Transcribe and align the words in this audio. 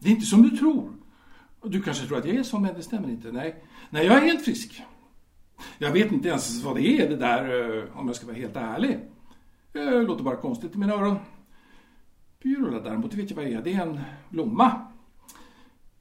Det 0.00 0.08
är 0.08 0.12
inte 0.12 0.26
som 0.26 0.42
du 0.42 0.56
tror. 0.56 0.92
Du 1.62 1.82
kanske 1.82 2.06
tror 2.06 2.18
att 2.18 2.24
jag 2.24 2.36
är 2.36 2.42
så, 2.42 2.58
men 2.58 2.74
det 2.74 2.82
stämmer 2.82 3.08
inte. 3.08 3.32
Nej, 3.32 3.64
Nej 3.90 4.06
jag 4.06 4.16
är 4.16 4.20
helt 4.20 4.44
frisk. 4.44 4.82
Jag 5.78 5.92
vet 5.92 6.12
inte 6.12 6.28
ens 6.28 6.62
vad 6.62 6.76
det 6.76 6.88
är 6.88 7.08
det 7.08 7.16
där, 7.16 7.78
eh, 7.78 7.98
om 7.98 8.06
jag 8.06 8.16
ska 8.16 8.26
vara 8.26 8.36
helt 8.36 8.56
ärlig. 8.56 8.90
Eh, 9.72 9.84
det 9.84 10.02
låter 10.02 10.24
bara 10.24 10.36
konstigt 10.36 10.74
i 10.74 10.78
mina 10.78 10.94
öron. 10.94 11.16
Pyrula 12.42 12.80
däremot, 12.80 13.14
vet 13.14 13.30
jag 13.30 13.36
vad 13.36 13.46
det 13.46 13.54
är. 13.54 13.62
Det 13.62 13.72
är 13.72 13.82
en 13.82 14.00
blomma. 14.28 14.86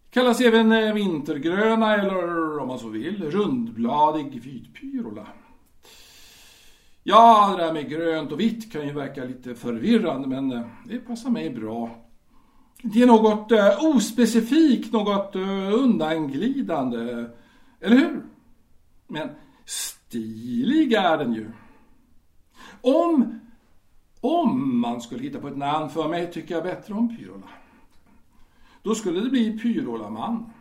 Kallas 0.10 0.42
även 0.42 0.72
eh, 0.72 0.94
vintergröna 0.94 1.94
eller 1.94 2.60
om 2.60 2.68
man 2.68 2.80
så 2.80 2.90
vill 2.90 3.32
rundbladig 3.32 4.42
vitpyrola. 4.42 5.28
Ja, 7.04 7.56
det 7.58 7.64
där 7.64 7.74
med 7.74 7.90
grönt 7.90 8.32
och 8.32 8.40
vitt 8.40 8.72
kan 8.72 8.88
ju 8.88 8.94
verka 8.94 9.24
lite 9.24 9.56
förvirrande 9.56 10.28
men 10.28 10.64
det 10.86 11.00
passar 11.00 11.30
mig 11.30 11.50
bra. 11.50 12.09
Det 12.82 13.02
är 13.02 13.08
något 13.08 13.52
eh, 13.52 13.86
ospecifikt, 13.86 14.94
något 14.94 15.36
eh, 15.36 15.74
undanglidande. 15.74 17.26
Eller 17.80 17.96
hur? 17.96 18.24
Men 19.08 19.30
stilig 19.66 20.94
är 20.94 21.18
den 21.18 21.34
ju. 21.34 21.52
Om, 22.82 23.40
om 24.22 24.80
man 24.80 25.02
skulle 25.02 25.24
hitta 25.24 25.40
på 25.40 25.48
ett 25.48 25.58
namn 25.58 25.90
för 25.90 26.08
mig 26.08 26.32
tycker 26.32 26.56
jag 26.56 26.64
bättre 26.64 26.94
om 26.94 27.18
Pyrola. 27.18 27.48
Då 28.84 28.96
skulle 28.96 29.20
det 29.20 29.30
bli 29.30 29.60
Pyrolaman. 29.60 30.52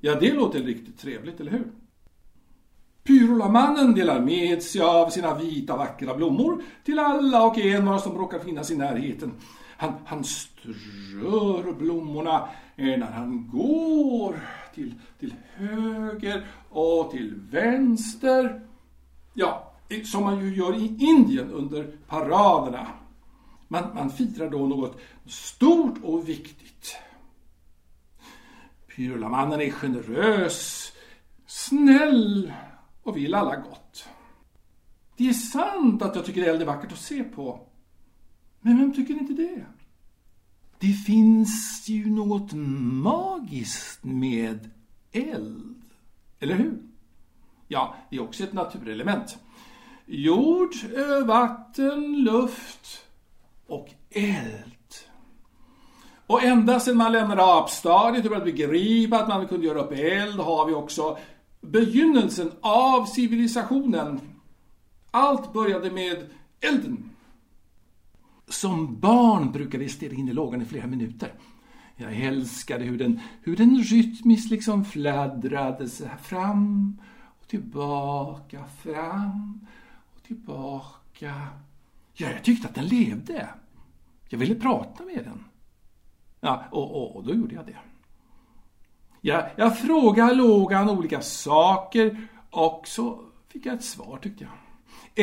Ja, 0.00 0.14
det 0.14 0.32
låter 0.32 0.62
riktigt 0.62 0.98
trevligt, 0.98 1.40
eller 1.40 1.50
hur? 1.50 1.72
Pyrolamannen 3.04 3.94
delar 3.94 4.20
med 4.20 4.62
sig 4.62 4.80
av 4.80 5.10
sina 5.10 5.34
vita 5.34 5.76
vackra 5.76 6.14
blommor 6.14 6.62
till 6.84 6.98
alla 6.98 7.46
och 7.46 7.58
en 7.58 8.00
som 8.00 8.18
råkar 8.18 8.38
finnas 8.38 8.70
i 8.70 8.76
närheten. 8.76 9.32
Han, 9.80 9.94
han 10.06 10.24
strör 10.24 11.72
blommorna 11.72 12.48
eh, 12.76 12.98
när 12.98 13.10
han 13.10 13.48
går 13.48 14.40
till, 14.74 14.94
till 15.18 15.34
höger 15.54 16.46
och 16.68 17.10
till 17.10 17.34
vänster. 17.50 18.60
Ja, 19.34 19.72
som 20.04 20.24
man 20.24 20.40
ju 20.40 20.54
gör 20.54 20.76
i 20.76 20.96
Indien 20.98 21.50
under 21.50 21.96
paraderna. 22.06 22.86
Man, 23.68 23.94
man 23.94 24.10
firar 24.10 24.50
då 24.50 24.66
något 24.66 25.00
stort 25.26 25.98
och 26.02 26.28
viktigt. 26.28 26.96
Pyrlamannen 28.96 29.60
är 29.60 29.70
generös, 29.70 30.92
snäll 31.46 32.52
och 33.02 33.16
vill 33.16 33.34
alla 33.34 33.56
gott. 33.56 34.08
Det 35.16 35.28
är 35.28 35.32
sant 35.32 36.02
att 36.02 36.16
jag 36.16 36.24
tycker 36.24 36.42
eld 36.42 36.62
är 36.62 36.66
vackert 36.66 36.92
att 36.92 36.98
se 36.98 37.24
på. 37.24 37.69
Men 38.60 38.78
vem 38.78 38.94
tycker 38.94 39.14
inte 39.14 39.32
det? 39.32 39.66
Det 40.78 40.92
finns 40.92 41.88
ju 41.88 42.10
något 42.10 42.52
magiskt 43.02 44.04
med 44.04 44.70
eld. 45.12 45.82
Eller 46.40 46.54
hur? 46.54 46.78
Ja, 47.68 47.94
det 48.10 48.16
är 48.16 48.22
också 48.22 48.44
ett 48.44 48.52
naturelement. 48.52 49.38
Jord, 50.06 50.74
vatten, 51.24 52.22
luft 52.22 53.06
och 53.66 53.88
eld. 54.10 54.74
Och 56.26 56.42
ända 56.42 56.80
sedan 56.80 56.96
man 56.96 57.12
lämnade 57.12 57.44
apstadiet 57.44 58.24
och 58.24 58.30
började 58.30 58.52
begripa 58.52 59.20
att 59.20 59.28
man 59.28 59.46
kunde 59.46 59.66
göra 59.66 59.80
upp 59.80 59.92
eld 59.92 60.40
har 60.40 60.66
vi 60.66 60.74
också 60.74 61.18
begynnelsen 61.60 62.52
av 62.60 63.04
civilisationen. 63.04 64.20
Allt 65.10 65.52
började 65.52 65.90
med 65.90 66.26
elden. 66.60 67.09
Som 68.50 69.00
barn 69.00 69.52
brukade 69.52 69.84
jag 69.84 69.90
stirra 69.90 70.14
in 70.14 70.28
i 70.28 70.32
lågan 70.32 70.62
i 70.62 70.64
flera 70.64 70.86
minuter. 70.86 71.32
Jag 71.96 72.16
älskade 72.16 72.84
hur 72.84 72.98
den, 72.98 73.20
hur 73.42 73.56
den 73.56 73.78
rytmiskt 73.78 74.50
liksom 74.50 74.84
fladdrade 74.84 75.88
fram 76.22 76.96
och 77.40 77.48
tillbaka, 77.48 78.64
fram 78.82 79.66
och 80.16 80.22
tillbaka. 80.22 81.34
Ja, 82.14 82.28
jag 82.28 82.44
tyckte 82.44 82.68
att 82.68 82.74
den 82.74 82.86
levde. 82.86 83.48
Jag 84.28 84.38
ville 84.38 84.54
prata 84.54 85.04
med 85.04 85.24
den. 85.24 85.44
Ja, 86.40 86.64
och, 86.70 86.96
och, 86.96 87.16
och 87.16 87.24
då 87.24 87.34
gjorde 87.34 87.54
jag 87.54 87.66
det. 87.66 87.76
Jag, 89.20 89.50
jag 89.56 89.78
frågade 89.78 90.34
lågan 90.34 90.90
olika 90.90 91.20
saker 91.20 92.26
och 92.50 92.82
så 92.86 93.20
fick 93.48 93.66
jag 93.66 93.74
ett 93.74 93.84
svar 93.84 94.18
tyckte 94.22 94.44
jag. 94.44 94.52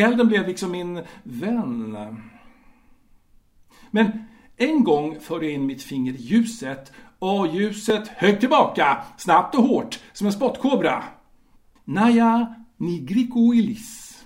Elden 0.03 0.27
blev 0.27 0.47
liksom 0.47 0.71
min 0.71 1.03
vän. 1.23 1.97
Men 3.91 4.25
en 4.57 4.83
gång 4.83 5.19
förde 5.19 5.45
jag 5.45 5.53
in 5.53 5.65
mitt 5.65 5.83
finger 5.83 6.13
i 6.13 6.15
ljuset 6.15 6.91
och 7.19 7.47
ljuset 7.47 8.07
högg 8.07 8.39
tillbaka, 8.39 8.97
snabbt 9.17 9.55
och 9.55 9.63
hårt, 9.63 9.99
som 10.13 10.27
en 10.27 10.33
spottkobra. 10.33 11.03
Naja, 11.85 12.55
nigrico 12.77 13.53
ilis. 13.53 14.25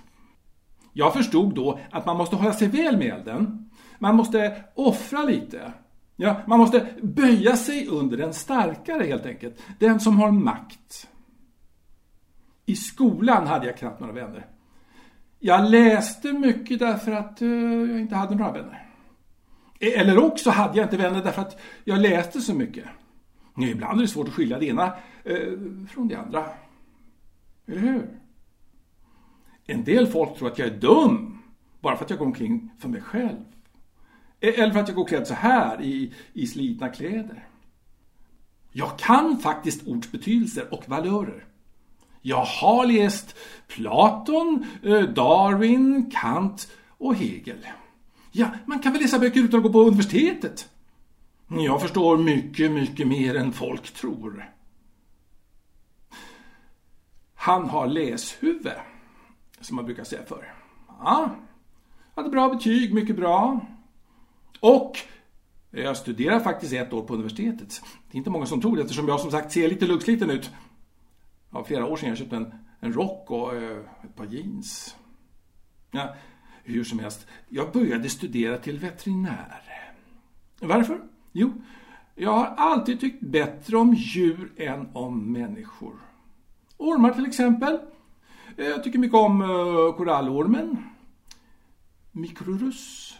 Jag 0.92 1.12
förstod 1.12 1.54
då 1.54 1.78
att 1.90 2.06
man 2.06 2.16
måste 2.16 2.36
hålla 2.36 2.52
sig 2.52 2.68
väl 2.68 2.98
med 2.98 3.06
elden. 3.06 3.70
Man 3.98 4.16
måste 4.16 4.64
offra 4.74 5.22
lite. 5.22 5.72
Ja, 6.16 6.40
man 6.46 6.58
måste 6.58 6.86
böja 7.02 7.56
sig 7.56 7.86
under 7.86 8.16
den 8.16 8.34
starkare 8.34 9.04
helt 9.04 9.26
enkelt. 9.26 9.62
Den 9.78 10.00
som 10.00 10.20
har 10.20 10.30
makt. 10.30 11.08
I 12.66 12.76
skolan 12.76 13.46
hade 13.46 13.66
jag 13.66 13.76
knappt 13.76 14.00
några 14.00 14.12
vänner. 14.12 14.46
Jag 15.38 15.70
läste 15.70 16.32
mycket 16.32 16.78
därför 16.78 17.12
att 17.12 17.42
uh, 17.42 17.90
jag 17.90 18.00
inte 18.00 18.14
hade 18.14 18.34
några 18.34 18.52
vänner. 18.52 18.91
Eller 19.82 20.18
också 20.18 20.50
hade 20.50 20.78
jag 20.78 20.86
inte 20.86 20.96
vänner 20.96 21.24
därför 21.24 21.42
att 21.42 21.60
jag 21.84 22.00
läste 22.00 22.40
så 22.40 22.54
mycket. 22.54 22.84
Ibland 23.56 23.98
är 23.98 24.02
det 24.02 24.08
svårt 24.08 24.28
att 24.28 24.34
skilja 24.34 24.58
det 24.58 24.66
ena 24.66 24.86
eh, 25.24 25.36
från 25.90 26.08
det 26.08 26.14
andra. 26.14 26.44
Eller 27.66 27.80
hur? 27.80 28.08
En 29.66 29.84
del 29.84 30.06
folk 30.06 30.38
tror 30.38 30.48
att 30.48 30.58
jag 30.58 30.68
är 30.68 30.76
dum 30.76 31.42
bara 31.80 31.96
för 31.96 32.04
att 32.04 32.10
jag 32.10 32.18
går 32.18 32.26
omkring 32.26 32.70
för 32.78 32.88
mig 32.88 33.00
själv. 33.00 33.44
E- 34.40 34.60
eller 34.60 34.72
för 34.72 34.80
att 34.80 34.88
jag 34.88 34.96
går 34.96 35.06
klädd 35.06 35.26
så 35.26 35.34
här 35.34 35.82
i, 35.82 36.14
i 36.32 36.46
slitna 36.46 36.88
kläder. 36.88 37.46
Jag 38.72 38.98
kan 38.98 39.38
faktiskt 39.38 39.86
ords 39.86 40.12
betydelser 40.12 40.74
och 40.74 40.88
valörer. 40.88 41.44
Jag 42.22 42.44
har 42.44 42.86
läst 42.86 43.36
Platon, 43.68 44.66
eh, 44.82 45.02
Darwin, 45.02 46.10
Kant 46.10 46.72
och 46.88 47.14
Hegel. 47.14 47.66
Ja, 48.32 48.50
man 48.66 48.78
kan 48.78 48.92
väl 48.92 49.02
läsa 49.02 49.18
böcker 49.18 49.40
utan 49.40 49.58
att 49.58 49.64
gå 49.64 49.72
på 49.72 49.80
universitetet. 49.80 50.68
Jag 51.48 51.80
förstår 51.80 52.18
mycket, 52.18 52.72
mycket 52.72 53.06
mer 53.06 53.36
än 53.36 53.52
folk 53.52 53.90
tror. 53.94 54.52
Han 57.34 57.68
har 57.68 57.86
läshuvud, 57.86 58.72
som 59.60 59.76
man 59.76 59.84
brukar 59.84 60.04
säga 60.04 60.24
för. 60.24 60.54
Ja, 60.88 61.36
hade 62.14 62.30
bra 62.30 62.48
betyg, 62.48 62.94
mycket 62.94 63.16
bra. 63.16 63.60
Och 64.60 64.98
jag 65.70 65.96
studerar 65.96 66.40
faktiskt 66.40 66.72
ett 66.72 66.92
år 66.92 67.02
på 67.02 67.14
universitetet. 67.14 67.82
Det 68.10 68.16
är 68.16 68.18
inte 68.18 68.30
många 68.30 68.46
som 68.46 68.60
tror 68.60 68.76
det 68.76 68.82
eftersom 68.82 69.08
jag 69.08 69.20
som 69.20 69.30
sagt 69.30 69.52
ser 69.52 69.68
lite 69.68 69.86
luggsliten 69.86 70.30
ut. 70.30 70.50
Ja, 71.50 71.64
flera 71.64 71.86
år 71.86 71.96
sedan 71.96 72.08
jag 72.08 72.18
köpte 72.18 72.36
en, 72.36 72.54
en 72.80 72.92
rock 72.92 73.30
och 73.30 73.56
eh, 73.56 73.78
ett 74.04 74.16
par 74.16 74.24
jeans. 74.24 74.96
Ja, 75.90 76.14
hur 76.64 76.84
som 76.84 76.98
helst, 76.98 77.26
jag 77.48 77.72
började 77.72 78.08
studera 78.08 78.58
till 78.58 78.78
veterinär. 78.78 79.62
Varför? 80.60 81.00
Jo, 81.32 81.52
jag 82.14 82.32
har 82.32 82.46
alltid 82.46 83.00
tyckt 83.00 83.22
bättre 83.22 83.76
om 83.76 83.94
djur 83.94 84.52
än 84.56 84.88
om 84.92 85.32
människor. 85.32 85.94
Ormar 86.76 87.10
till 87.10 87.26
exempel. 87.26 87.78
Jag 88.56 88.84
tycker 88.84 88.98
mycket 88.98 89.16
om 89.16 89.42
eh, 89.42 89.96
korallormen. 89.96 90.76
Mikrorus. 92.12 93.14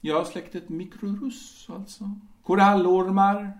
Ja, 0.00 0.24
släktet 0.24 0.68
Mikrorus 0.68 1.66
alltså. 1.70 2.10
Korallormar. 2.42 3.58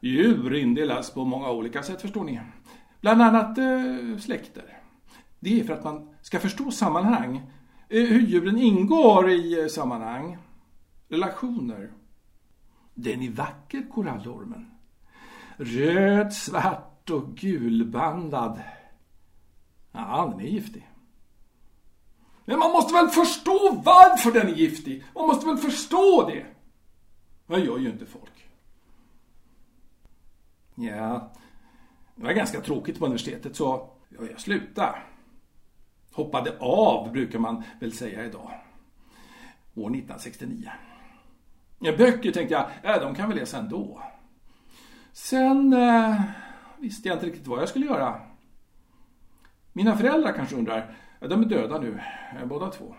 Djur 0.00 0.54
indelas 0.54 1.10
på 1.10 1.24
många 1.24 1.50
olika 1.50 1.82
sätt 1.82 2.02
förstår 2.02 2.24
ni. 2.24 2.40
Bland 3.00 3.22
annat 3.22 3.58
eh, 3.58 4.18
släkter. 4.18 4.78
Det 5.40 5.60
är 5.60 5.64
för 5.64 5.74
att 5.74 5.84
man 5.84 6.08
ska 6.22 6.38
förstå 6.38 6.70
sammanhang. 6.70 7.42
Eh, 7.88 8.06
hur 8.06 8.20
djuren 8.20 8.58
ingår 8.58 9.30
i 9.30 9.60
eh, 9.60 9.66
sammanhang. 9.66 10.38
Relationer. 11.08 11.92
Den 12.94 13.22
är 13.22 13.30
vacker, 13.30 13.86
korallormen. 13.90 14.70
Röd, 15.56 16.32
svart 16.32 17.10
och 17.10 17.36
gulbandad. 17.36 18.60
Ja, 19.92 20.28
den 20.30 20.46
är 20.46 20.50
giftig. 20.50 20.90
Men 22.44 22.58
man 22.58 22.72
måste 22.72 22.94
väl 22.94 23.08
förstå 23.08 23.82
varför 23.84 24.32
den 24.32 24.48
är 24.48 24.54
giftig? 24.54 25.04
Man 25.14 25.26
måste 25.26 25.46
väl 25.46 25.58
förstå 25.58 26.28
det? 26.28 26.46
Vad 27.46 27.60
gör 27.60 27.78
ju 27.78 27.90
inte 27.90 28.06
folk. 28.06 28.48
Ja, 30.74 31.32
det 32.14 32.24
var 32.24 32.32
ganska 32.32 32.60
tråkigt 32.60 32.98
på 32.98 33.04
universitetet 33.04 33.56
så 33.56 33.90
jag 34.08 34.40
slutade. 34.40 34.98
Hoppade 36.16 36.58
av 36.58 37.12
brukar 37.12 37.38
man 37.38 37.62
väl 37.80 37.92
säga 37.92 38.24
idag. 38.24 38.50
År 39.74 39.90
1969. 39.90 40.70
Böcker 41.78 42.32
tänkte 42.32 42.54
jag, 42.54 42.94
äh, 42.94 43.02
de 43.02 43.14
kan 43.14 43.28
vi 43.28 43.34
läsa 43.34 43.58
ändå. 43.58 44.02
Sen 45.12 45.72
eh, 45.72 46.20
visste 46.78 47.08
jag 47.08 47.16
inte 47.16 47.26
riktigt 47.26 47.46
vad 47.46 47.60
jag 47.60 47.68
skulle 47.68 47.86
göra. 47.86 48.20
Mina 49.72 49.96
föräldrar 49.96 50.32
kanske 50.32 50.56
undrar. 50.56 50.96
De 51.20 51.42
är 51.42 51.46
döda 51.46 51.78
nu, 51.78 52.00
eh, 52.40 52.46
båda 52.46 52.70
två. 52.70 52.94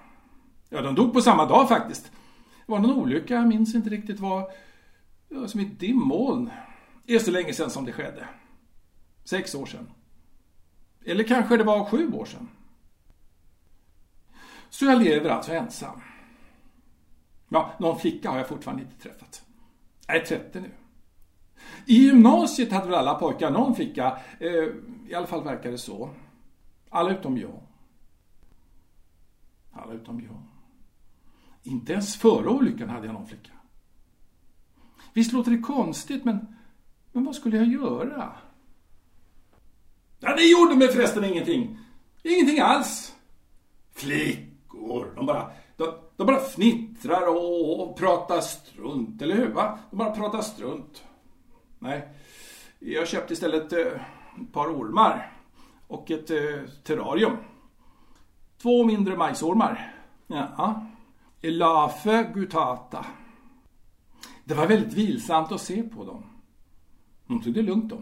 Ja, 0.70 0.82
de 0.82 0.96
dog 0.96 1.14
på 1.14 1.22
samma 1.22 1.46
dag 1.46 1.70
faktiskt. 1.70 2.12
Det 2.66 2.72
var 2.72 2.80
någon 2.80 2.98
olycka, 2.98 3.34
jag 3.34 3.48
minns 3.48 3.76
inte 3.76 3.90
riktigt 3.90 4.20
vad. 4.20 4.44
Det 5.30 5.36
var 5.36 5.48
som 5.48 5.60
ett 5.60 5.80
dimmoln. 5.80 6.50
Det 7.06 7.16
är 7.16 7.20
så 7.20 7.32
länge 7.32 7.54
sedan 7.54 7.70
som 7.70 7.86
det 7.86 7.92
skedde. 7.92 8.28
Sex 9.24 9.56
år 9.56 9.66
sedan. 9.66 9.92
Eller 11.06 11.24
kanske 11.24 11.58
det 11.58 11.64
var 11.64 11.86
sju 11.86 12.14
år 12.14 12.26
sedan. 12.26 12.50
Så 14.70 14.86
jag 14.86 15.04
lever 15.04 15.30
alltså 15.30 15.52
ensam. 15.52 16.02
Ja, 17.50 17.72
någon 17.80 18.00
flicka 18.00 18.30
har 18.30 18.38
jag 18.38 18.48
fortfarande 18.48 18.84
inte 18.84 19.00
träffat. 19.00 19.44
Jag 20.08 20.18
är 20.18 20.26
30 20.26 20.60
nu. 20.60 20.72
I 21.86 22.06
gymnasiet 22.06 22.72
hade 22.72 22.86
väl 22.86 22.96
alla 22.96 23.16
pojkar 23.16 23.52
någon 23.52 23.76
flicka. 23.76 24.18
Eh, 24.40 24.50
I 25.08 25.14
alla 25.16 25.28
fall 25.28 25.44
verkar 25.44 25.72
det 25.72 25.78
så. 25.78 26.10
Alla 26.90 27.12
utom 27.12 27.38
jag. 27.38 27.62
Alla 29.72 29.94
utom 29.94 30.22
jag. 30.22 30.44
Inte 31.64 31.94
ens 31.94 32.16
före 32.16 32.50
olyckan 32.50 32.90
hade 32.90 33.06
jag 33.06 33.14
någon 33.14 33.28
flicka. 33.28 33.52
Visst 35.14 35.34
låter 35.34 35.52
det 35.52 35.58
konstigt, 35.58 36.26
men, 36.26 36.56
men 37.12 37.26
vad 37.26 37.36
skulle 37.36 37.58
jag 37.58 37.68
göra? 37.68 38.36
Ja, 40.20 40.36
det 40.36 40.44
gjorde 40.44 40.76
mig 40.76 40.88
förresten 40.88 41.24
ingenting. 41.24 41.78
Ingenting 42.24 42.60
alls. 42.60 43.16
Flickor, 44.78 45.14
de 45.16 45.26
bara, 45.26 45.52
de, 45.78 45.94
de 46.16 46.28
bara 46.28 46.40
fnittrar 46.40 47.28
och, 47.28 47.82
och 47.82 47.98
pratar 47.98 48.42
strunt, 48.42 49.22
eller 49.22 49.36
hur? 49.36 49.54
Va? 49.54 49.80
De 49.90 49.98
bara 49.98 50.12
pratar 50.12 50.42
strunt. 50.42 51.04
Nej, 51.80 52.08
jag 52.80 53.08
köpte 53.08 53.34
istället 53.34 53.74
eh, 53.74 53.80
ett 53.80 54.54
par 54.54 54.68
ormar 54.68 55.34
och 55.88 56.12
ett 56.12 56.30
eh, 56.32 56.70
terrarium. 56.84 57.38
Två 58.62 58.84
mindre 58.86 59.18
majsormar. 59.18 59.94
Ja. 60.28 60.86
Elafe 61.42 62.32
gutata. 62.34 63.06
Det 64.46 64.54
var 64.54 64.68
väldigt 64.68 64.94
vilsamt 64.94 65.52
att 65.52 65.62
se 65.62 65.84
på 65.84 66.04
dem. 66.04 66.24
De 67.28 67.42
tog 67.42 67.54
det 67.54 67.62
lugnt 67.62 67.92
om. 67.92 68.02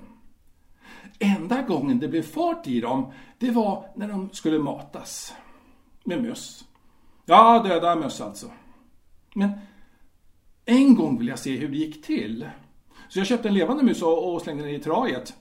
Enda 1.19 1.61
gången 1.61 1.99
det 1.99 2.07
blev 2.07 2.21
fart 2.21 2.67
i 2.67 2.81
dem, 2.81 3.11
det 3.39 3.51
var 3.51 3.85
när 3.95 4.07
de 4.07 4.29
skulle 4.29 4.59
matas. 4.59 5.33
Med 6.05 6.23
möss. 6.23 6.65
Ja, 7.25 7.63
döda 7.63 7.95
möss 7.95 8.21
alltså. 8.21 8.51
Men 9.35 9.51
en 10.65 10.95
gång 10.95 11.17
vill 11.17 11.27
jag 11.27 11.39
se 11.39 11.57
hur 11.57 11.69
det 11.69 11.77
gick 11.77 12.05
till. 12.05 12.49
Så 13.09 13.19
jag 13.19 13.27
köpte 13.27 13.47
en 13.47 13.53
levande 13.53 13.83
mus 13.83 14.01
och 14.01 14.41
slängde 14.41 14.63
den 14.63 14.73
i 14.73 14.79
terrariet. 14.79 15.33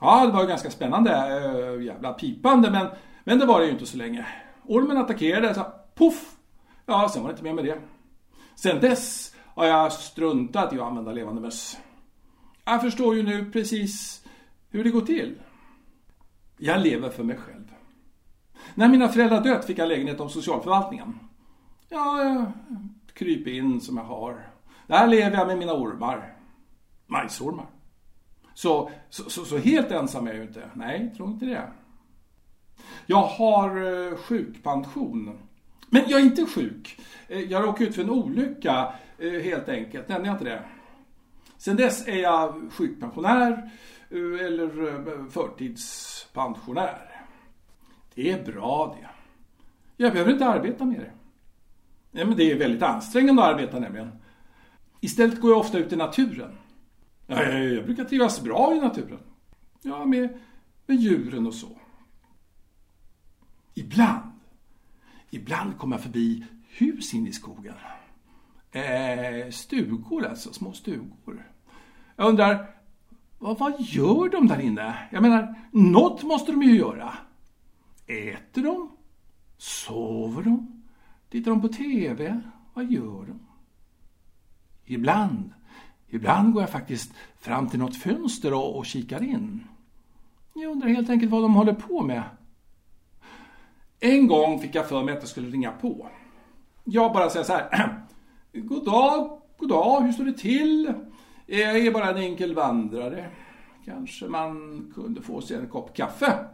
Ja, 0.00 0.26
det 0.26 0.32
var 0.32 0.42
ju 0.42 0.48
ganska 0.48 0.70
spännande. 0.70 1.10
Äh, 1.10 1.82
jävla 1.82 2.12
pipande, 2.12 2.70
men, 2.70 2.86
men 3.24 3.38
det 3.38 3.46
var 3.46 3.60
det 3.60 3.66
ju 3.66 3.72
inte 3.72 3.86
så 3.86 3.96
länge. 3.96 4.26
Ormen 4.64 4.96
attackerade, 4.96 5.54
så 5.54 5.66
poff! 5.94 6.36
Ja, 6.86 7.08
sen 7.12 7.22
var 7.22 7.28
det 7.28 7.32
inte 7.32 7.44
mer 7.44 7.52
med 7.52 7.64
det. 7.64 7.78
Sen 8.54 8.80
dess 8.80 9.34
har 9.54 9.66
jag 9.66 9.92
struntat 9.92 10.72
i 10.72 10.80
att 10.80 10.86
använda 10.86 11.12
levande 11.12 11.40
möss. 11.40 11.78
Jag 12.64 12.82
förstår 12.82 13.16
ju 13.16 13.22
nu 13.22 13.50
precis 13.50 14.24
hur 14.70 14.84
det 14.84 14.90
går 14.90 15.00
till. 15.00 15.34
Jag 16.56 16.80
lever 16.80 17.10
för 17.10 17.24
mig 17.24 17.36
själv. 17.36 17.63
När 18.74 18.88
mina 18.88 19.08
föräldrar 19.08 19.40
dött 19.40 19.64
fick 19.64 19.78
jag 19.78 19.88
lägenhet 19.88 20.20
av 20.20 20.28
socialförvaltningen. 20.28 21.18
Ja, 21.88 22.22
eh, 22.22 22.44
jag 23.06 23.14
kryper 23.14 23.50
in 23.50 23.80
som 23.80 23.96
jag 23.96 24.04
har. 24.04 24.48
Där 24.86 25.06
lever 25.06 25.36
jag 25.36 25.46
med 25.46 25.58
mina 25.58 25.72
ormar. 25.72 26.36
Majsormar. 27.06 27.66
Så, 28.54 28.90
så, 29.10 29.30
så, 29.30 29.44
så, 29.44 29.58
helt 29.58 29.90
ensam 29.90 30.26
är 30.26 30.30
jag 30.30 30.36
ju 30.36 30.46
inte. 30.46 30.70
Nej, 30.74 31.12
tror 31.16 31.28
inte 31.28 31.46
det. 31.46 31.62
Jag 33.06 33.22
har 33.22 33.70
eh, 34.10 34.16
sjukpension. 34.16 35.38
Men 35.90 36.02
jag 36.08 36.20
är 36.20 36.24
inte 36.24 36.46
sjuk. 36.46 37.00
Eh, 37.28 37.40
jag 37.40 37.64
råkade 37.64 37.84
ut 37.84 37.94
för 37.94 38.02
en 38.02 38.10
olycka 38.10 38.92
helt 39.42 39.68
enkelt. 39.68 40.08
Nämnde 40.08 40.28
jag 40.28 40.34
inte 40.34 40.44
det? 40.44 40.62
Sen 41.56 41.76
dess 41.76 42.08
är 42.08 42.16
jag 42.16 42.72
sjukpensionär 42.72 43.70
eller 44.10 45.30
förtidspensionär. 45.30 47.13
Det 48.14 48.30
är 48.30 48.44
bra 48.44 48.96
det. 49.00 49.08
Jag 49.96 50.12
behöver 50.12 50.32
inte 50.32 50.46
arbeta 50.46 50.84
mer. 50.84 51.12
Nej, 52.10 52.24
men 52.24 52.36
det 52.36 52.52
är 52.52 52.58
väldigt 52.58 52.82
ansträngande 52.82 53.42
att 53.42 53.54
arbeta 53.54 53.78
nämligen. 53.78 54.10
Istället 55.00 55.40
går 55.40 55.50
jag 55.50 55.60
ofta 55.60 55.78
ut 55.78 55.92
i 55.92 55.96
naturen. 55.96 56.58
Jag 57.26 57.84
brukar 57.84 58.04
trivas 58.04 58.42
bra 58.42 58.74
i 58.74 58.80
naturen. 58.80 59.18
Ja, 59.82 60.04
med, 60.04 60.38
med 60.86 60.96
djuren 60.96 61.46
och 61.46 61.54
så. 61.54 61.68
Ibland, 63.74 64.30
ibland 65.30 65.78
kommer 65.78 65.96
jag 65.96 66.02
förbi 66.02 66.44
hus 66.68 67.14
inne 67.14 67.28
i 67.28 67.32
skogen. 67.32 67.74
Eh, 68.70 69.50
stugor 69.50 70.26
alltså, 70.26 70.52
små 70.52 70.72
stugor. 70.72 71.50
Jag 72.16 72.28
undrar, 72.28 72.70
vad, 73.38 73.58
vad 73.58 73.80
gör 73.80 74.28
de 74.28 74.46
där 74.46 74.60
inne? 74.60 75.08
Jag 75.10 75.22
menar, 75.22 75.54
något 75.70 76.22
måste 76.22 76.52
de 76.52 76.62
ju 76.62 76.76
göra. 76.76 77.12
Äter 78.06 78.62
de? 78.62 78.90
Sover 79.56 80.42
de? 80.42 80.82
Tittar 81.30 81.50
de 81.50 81.60
på 81.60 81.68
TV? 81.68 82.40
Vad 82.74 82.92
gör 82.92 83.26
de? 83.26 83.40
Ibland 84.84 85.52
Ibland 86.14 86.52
går 86.52 86.62
jag 86.62 86.70
faktiskt 86.70 87.12
fram 87.38 87.68
till 87.68 87.78
något 87.78 87.96
fönster 87.96 88.54
och, 88.54 88.76
och 88.76 88.86
kikar 88.86 89.22
in. 89.22 89.66
Jag 90.54 90.72
undrar 90.72 90.88
helt 90.88 91.10
enkelt 91.10 91.32
vad 91.32 91.42
de 91.42 91.54
håller 91.54 91.72
på 91.72 92.02
med. 92.02 92.22
En 94.00 94.26
gång 94.26 94.60
fick 94.60 94.74
jag 94.74 94.88
för 94.88 95.02
mig 95.02 95.14
att 95.14 95.20
jag 95.20 95.28
skulle 95.28 95.48
ringa 95.48 95.72
på. 95.72 96.08
Jag 96.84 97.12
bara 97.12 97.30
säger 97.30 97.44
så 97.44 97.52
här. 97.52 98.02
God 98.52 98.84
dag, 98.84 99.40
god 99.56 99.68
dag, 99.68 100.00
hur 100.00 100.12
står 100.12 100.24
det 100.24 100.38
till? 100.38 100.92
Jag 101.46 101.86
är 101.86 101.90
bara 101.90 102.10
en 102.10 102.16
enkel 102.16 102.54
vandrare. 102.54 103.30
Kanske 103.84 104.26
man 104.26 104.84
kunde 104.94 105.22
få 105.22 105.40
sig 105.40 105.56
en 105.56 105.68
kopp 105.68 105.96
kaffe. 105.96 106.46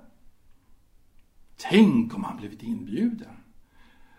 Tänk 1.69 2.15
om 2.15 2.21
man 2.21 2.37
blivit 2.37 2.63
inbjuden. 2.63 3.37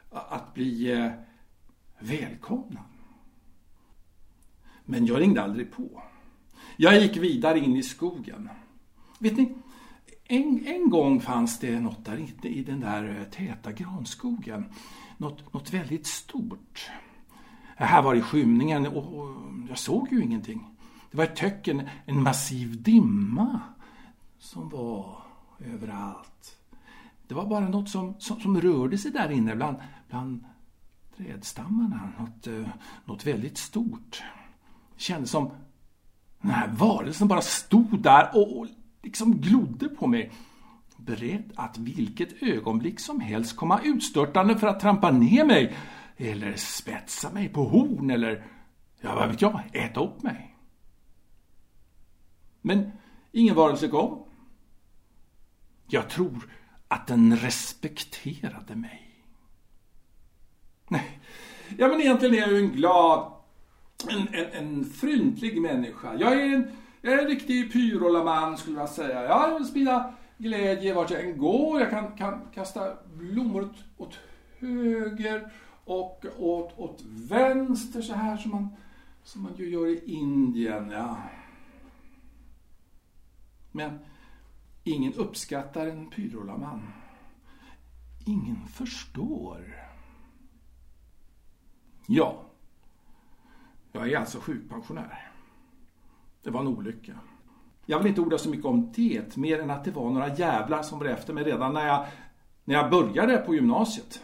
Att 0.10 0.54
bli 0.54 0.92
eh, 0.92 1.12
välkomnad. 2.00 2.84
Men 4.86 5.06
jag 5.06 5.22
ringde 5.22 5.44
aldrig 5.44 5.72
på. 5.72 6.04
Jag 6.78 7.02
gick 7.02 7.18
vidare 7.18 7.60
in 7.60 7.76
i 7.76 7.84
skogen. 7.84 8.50
Vet 9.20 9.38
ni, 9.38 9.56
en, 10.24 10.68
en 10.68 10.90
gång 10.90 11.22
fanns 11.22 11.60
det 11.60 11.80
något 11.80 12.06
där 12.06 12.18
inne 12.18 12.56
i 12.56 12.64
den 12.64 12.80
där 12.80 13.20
eh, 13.20 13.24
täta 13.24 13.72
granskogen. 13.72 14.66
Något, 15.18 15.54
något 15.54 15.74
väldigt 15.74 16.08
stort. 16.08 16.90
Här 17.76 18.02
var 18.02 18.16
i 18.16 18.22
skymningen 18.22 18.88
och, 18.88 19.20
och 19.20 19.36
jag 19.70 19.78
såg 19.78 20.12
ju 20.12 20.24
ingenting. 20.24 20.76
Det 21.12 21.18
var 21.18 21.24
ett 21.24 21.36
töcken, 21.36 21.90
en 22.06 22.24
massiv 22.24 22.82
dimma 22.82 23.60
som 24.40 24.70
var 24.70 25.24
överallt. 25.60 26.61
Det 27.32 27.36
var 27.36 27.46
bara 27.46 27.68
något 27.68 27.90
som, 27.90 28.16
som, 28.20 28.40
som 28.40 28.62
rörde 28.62 28.98
sig 28.98 29.12
där 29.12 29.32
inne 29.32 29.56
bland, 29.56 29.78
bland 30.10 30.44
trädstammarna. 31.18 32.12
Något, 32.20 32.48
eh, 32.48 32.68
något 33.06 33.26
väldigt 33.26 33.58
stort 33.58 34.24
Det 34.96 35.02
kändes 35.02 35.32
som 35.32 35.52
den 36.42 36.52
här 36.52 36.68
varelsen 36.68 37.28
bara 37.28 37.42
stod 37.42 38.02
där 38.02 38.30
och, 38.34 38.60
och 38.60 38.68
liksom 39.04 39.38
glodde 39.38 39.90
på 39.90 40.08
mig. 40.08 40.32
Beredd 40.98 41.52
att 41.56 41.78
vilket 41.78 42.44
ögonblick 42.44 43.00
som 43.00 43.20
helst 43.20 43.56
komma 43.56 43.80
utstörtande 43.84 44.58
för 44.58 44.68
att 44.68 44.80
trampa 44.80 45.12
ner 45.12 45.46
mig 45.46 45.76
eller 46.18 46.56
spetsa 46.56 47.32
mig 47.32 47.50
på 47.50 47.64
horn 47.64 48.10
eller, 48.10 48.46
ja 49.02 49.16
vad 49.16 49.30
vet 49.30 49.42
jag, 49.42 49.62
äta 49.74 50.04
upp 50.04 50.24
mig. 50.24 50.56
Men 52.62 52.92
ingen 53.32 53.56
varelse 53.56 53.88
kom. 53.88 54.24
Jag 55.88 56.10
tror 56.10 56.61
att 56.92 57.08
den 57.08 57.38
respekterade 57.38 58.76
mig. 58.76 59.24
Nej, 60.88 61.20
ja 61.78 61.88
men 61.88 62.02
egentligen 62.02 62.36
är 62.36 62.40
jag 62.40 62.52
ju 62.52 62.58
en 62.58 62.72
glad 62.72 63.32
en, 64.10 64.28
en, 64.34 64.46
en 64.54 64.86
fryntlig 64.86 65.62
människa. 65.62 66.16
Jag 66.16 66.34
är 66.34 66.56
en, 66.56 66.72
jag 67.02 67.14
är 67.14 67.18
en 67.18 67.28
riktig 67.28 67.74
pyrolaman 67.74 68.58
skulle 68.58 68.80
jag 68.80 68.90
säga. 68.90 69.24
Jag 69.24 69.58
vill 69.58 69.68
sprida 69.68 70.14
glädje 70.38 70.94
vart 70.94 71.12
jag 71.12 71.24
än 71.24 71.38
går. 71.38 71.80
Jag 71.80 71.90
kan, 71.90 72.18
kan 72.18 72.42
kasta 72.54 72.94
blommor 73.14 73.62
åt, 73.64 73.76
åt 73.98 74.20
höger 74.60 75.52
och 75.86 76.26
åt, 76.38 76.80
åt 76.80 77.02
vänster 77.08 78.02
så 78.02 78.14
här 78.14 78.38
som 78.38 78.52
man, 78.52 78.70
som 79.24 79.44
man 79.44 79.56
ju 79.56 79.70
gör 79.70 79.88
i 79.88 80.04
Indien. 80.06 80.90
Ja. 80.90 81.18
Men 83.72 84.00
ingen 84.84 85.14
uppskattar 85.14 85.88
en 85.88 86.10
pyrolaman. 86.10 86.94
Ingen 88.26 88.68
förstår. 88.68 89.76
Ja, 92.08 92.44
jag 93.92 94.12
är 94.12 94.18
alltså 94.18 94.40
sjukpensionär. 94.40 95.32
Det 96.44 96.50
var 96.50 96.62
en 96.62 96.68
olycka. 96.68 97.20
Jag 97.86 98.00
vill 98.00 98.08
inte 98.08 98.22
orda 98.22 98.38
så 98.38 98.50
mycket 98.50 98.66
om 98.66 98.92
det, 98.96 99.38
mer 99.38 99.60
än 99.60 99.72
att 99.72 99.84
det 99.84 99.92
var 99.92 100.10
några 100.10 100.36
jävlar 100.36 100.84
som 100.84 101.00
var 101.00 101.06
efter 101.06 101.34
mig 101.34 101.44
redan 101.44 101.74
när 101.74 101.88
jag, 101.88 102.06
när 102.64 102.76
jag 102.76 102.92
började 102.92 103.38
på 103.38 103.56
gymnasiet. 103.56 104.22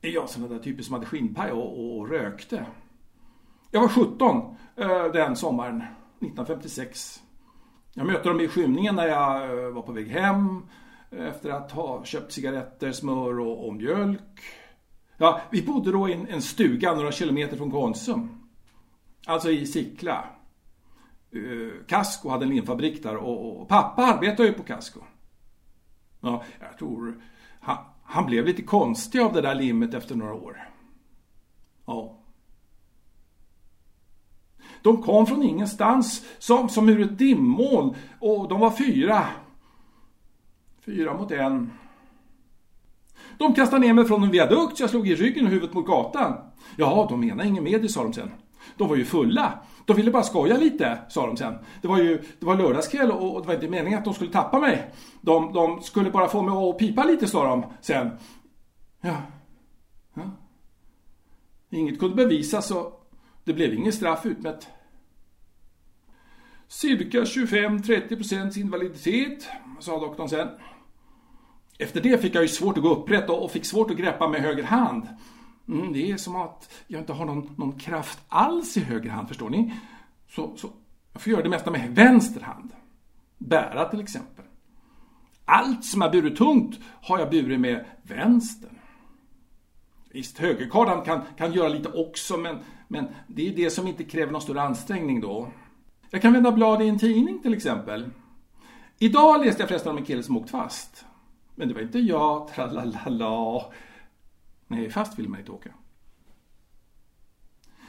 Jag 0.00 0.30
sådana 0.30 0.54
där 0.54 0.62
typen 0.62 0.84
som 0.84 0.94
hade 0.94 1.06
skinnpaj 1.06 1.52
och, 1.52 1.98
och, 1.98 2.08
rökte. 2.08 2.66
Jag 3.70 3.80
var 3.80 3.88
17 3.88 4.56
eh, 4.76 5.04
den 5.04 5.36
sommaren, 5.36 5.76
1956. 5.76 7.22
Jag 7.98 8.06
mötte 8.06 8.28
dem 8.28 8.40
i 8.40 8.48
skymningen 8.48 8.94
när 8.94 9.06
jag 9.06 9.64
eh, 9.64 9.70
var 9.70 9.82
på 9.82 9.92
väg 9.92 10.08
hem 10.08 10.62
eh, 11.10 11.26
efter 11.26 11.50
att 11.50 11.72
ha 11.72 12.04
köpt 12.04 12.32
cigaretter, 12.32 12.92
smör 12.92 13.40
och, 13.40 13.66
och 13.66 13.74
mjölk. 13.74 14.40
Ja, 15.16 15.40
vi 15.50 15.62
bodde 15.62 15.92
då 15.92 16.08
i 16.08 16.12
en, 16.12 16.28
en 16.28 16.42
stuga 16.42 16.94
några 16.94 17.12
kilometer 17.12 17.56
från 17.56 17.70
Konsum. 17.70 18.48
Alltså 19.26 19.50
i 19.50 19.66
Sickla. 19.66 20.24
Eh, 21.32 21.38
uh, 21.38 21.72
Casco 21.86 22.28
hade 22.28 22.44
en 22.44 22.50
limfabrik 22.50 23.02
där 23.02 23.16
och, 23.16 23.60
och 23.60 23.68
pappa 23.68 24.02
arbetade 24.02 24.48
ju 24.48 24.54
på 24.54 24.62
Casco. 24.62 25.00
Ja, 26.20 26.42
jag 26.60 26.78
tror 26.78 27.22
han, 27.60 27.76
han 28.02 28.26
blev 28.26 28.46
lite 28.46 28.62
konstig 28.62 29.20
av 29.20 29.32
det 29.32 29.40
där 29.40 29.54
limmet 29.54 29.94
efter 29.94 30.14
några 30.14 30.34
år. 30.34 30.70
Ja. 31.86 32.15
De 34.86 35.02
kom 35.02 35.26
från 35.26 35.42
ingenstans 35.42 36.24
som, 36.38 36.68
som 36.68 36.88
ur 36.88 37.00
ett 37.00 37.18
dimmoln 37.18 37.94
och 38.20 38.48
de 38.48 38.60
var 38.60 38.70
fyra. 38.70 39.24
Fyra 40.84 41.14
mot 41.14 41.30
en. 41.30 41.72
De 43.38 43.54
kastade 43.54 43.86
ner 43.86 43.92
mig 43.94 44.04
från 44.04 44.22
en 44.22 44.30
viadukt 44.30 44.76
så 44.76 44.82
jag 44.82 44.90
slog 44.90 45.08
i 45.08 45.14
ryggen 45.14 45.44
och 45.44 45.50
huvudet 45.50 45.74
mot 45.74 45.86
gatan. 45.86 46.32
Ja, 46.76 47.06
de 47.10 47.20
menade 47.20 47.48
inget 47.48 47.62
med 47.62 47.82
det, 47.82 47.88
sa 47.88 48.02
de 48.02 48.12
sen. 48.12 48.30
De 48.76 48.88
var 48.88 48.96
ju 48.96 49.04
fulla. 49.04 49.58
De 49.86 49.96
ville 49.96 50.10
bara 50.10 50.22
skoja 50.22 50.56
lite, 50.56 50.98
sa 51.08 51.26
de 51.26 51.36
sen. 51.36 51.54
Det 51.82 51.88
var 51.88 51.98
ju 51.98 52.22
det 52.40 52.46
var 52.46 52.56
lördagskväll 52.56 53.10
och 53.10 53.40
det 53.40 53.46
var 53.46 53.54
inte 53.54 53.68
meningen 53.68 53.98
att 53.98 54.04
de 54.04 54.14
skulle 54.14 54.32
tappa 54.32 54.60
mig. 54.60 54.90
De, 55.20 55.52
de 55.52 55.82
skulle 55.82 56.10
bara 56.10 56.28
få 56.28 56.42
mig 56.42 56.70
att 56.70 56.78
pipa 56.78 57.04
lite, 57.04 57.26
sa 57.26 57.44
de 57.44 57.64
sen. 57.80 58.10
Ja. 59.00 59.16
ja. 60.14 60.22
Inget 61.70 61.98
kunde 61.98 62.16
bevisas 62.16 62.70
och 62.70 63.10
det 63.44 63.52
blev 63.52 63.74
inget 63.74 63.94
straff 63.94 64.26
utmätt. 64.26 64.68
Cirka 66.68 67.20
25-30% 67.20 68.58
invaliditet, 68.58 69.48
sa 69.80 70.00
doktorn 70.00 70.28
sen. 70.28 70.48
Efter 71.78 72.00
det 72.00 72.22
fick 72.22 72.34
jag 72.34 72.42
ju 72.42 72.48
svårt 72.48 72.76
att 72.76 72.82
gå 72.82 72.94
upprätt 72.94 73.30
och 73.30 73.50
fick 73.50 73.64
svårt 73.64 73.90
att 73.90 73.96
greppa 73.96 74.28
med 74.28 74.40
höger 74.40 74.62
hand. 74.62 75.08
Mm, 75.68 75.92
det 75.92 76.10
är 76.10 76.16
som 76.16 76.36
att 76.36 76.84
jag 76.86 77.00
inte 77.00 77.12
har 77.12 77.24
någon, 77.24 77.54
någon 77.56 77.78
kraft 77.78 78.18
alls 78.28 78.76
i 78.76 78.80
höger 78.80 79.10
hand, 79.10 79.28
förstår 79.28 79.50
ni? 79.50 79.74
Så, 80.28 80.56
så 80.56 80.70
jag 81.12 81.22
får 81.22 81.32
göra 81.32 81.42
det 81.42 81.48
mesta 81.48 81.70
med 81.70 81.94
vänster 81.94 82.40
hand. 82.40 82.70
Bära 83.38 83.88
till 83.88 84.00
exempel. 84.00 84.44
Allt 85.44 85.84
som 85.84 86.02
är 86.02 86.10
burit 86.10 86.36
tungt 86.38 86.80
har 87.02 87.18
jag 87.18 87.30
burit 87.30 87.60
med 87.60 87.84
vänster. 88.02 88.70
Visst, 90.10 90.38
högerkardan 90.38 91.04
kan, 91.04 91.20
kan 91.38 91.52
göra 91.52 91.68
lite 91.68 91.88
också, 91.88 92.36
men, 92.36 92.58
men 92.88 93.08
det 93.26 93.48
är 93.48 93.56
det 93.56 93.70
som 93.70 93.86
inte 93.86 94.04
kräver 94.04 94.32
någon 94.32 94.42
större 94.42 94.62
ansträngning 94.62 95.20
då. 95.20 95.48
Jag 96.10 96.22
kan 96.22 96.32
vända 96.32 96.52
blad 96.52 96.82
i 96.82 96.88
en 96.88 96.98
tidning 96.98 97.38
till 97.42 97.54
exempel. 97.54 98.10
Idag 98.98 99.44
läste 99.44 99.62
jag 99.62 99.68
förresten 99.68 99.92
om 99.92 99.98
en 99.98 100.04
kille 100.04 100.22
som 100.22 100.36
åkt 100.36 100.50
fast. 100.50 101.04
Men 101.54 101.68
det 101.68 101.74
var 101.74 101.80
inte 101.80 101.98
jag, 101.98 102.48
tralalala. 102.48 103.64
Nej, 104.66 104.90
fast 104.90 105.18
vill 105.18 105.28
man 105.28 105.40
inte 105.40 105.52
åka. 105.52 105.70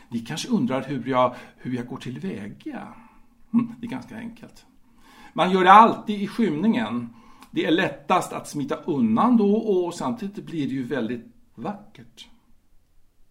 Ni 0.10 0.20
kanske 0.20 0.50
undrar 0.50 0.84
hur 0.84 1.08
jag, 1.08 1.36
hur 1.58 1.76
jag 1.76 1.88
går 1.88 1.98
tillväga? 1.98 2.94
Hm, 3.52 3.74
det 3.80 3.88
är 3.88 3.92
ganska 3.92 4.18
enkelt. 4.18 4.66
Man 5.34 5.52
gör 5.52 5.64
det 5.64 5.72
alltid 5.72 6.22
i 6.22 6.28
skymningen. 6.28 7.10
Det 7.52 7.66
är 7.66 7.72
lättast 7.72 8.34
att 8.34 8.48
smita 8.48 8.76
undan 8.76 9.38
då 9.38 9.56
och 9.56 9.94
samtidigt 9.94 10.46
blir 10.46 10.68
det 10.68 10.74
ju 10.74 10.84
väldigt 10.84 11.26
vackert. 11.56 12.28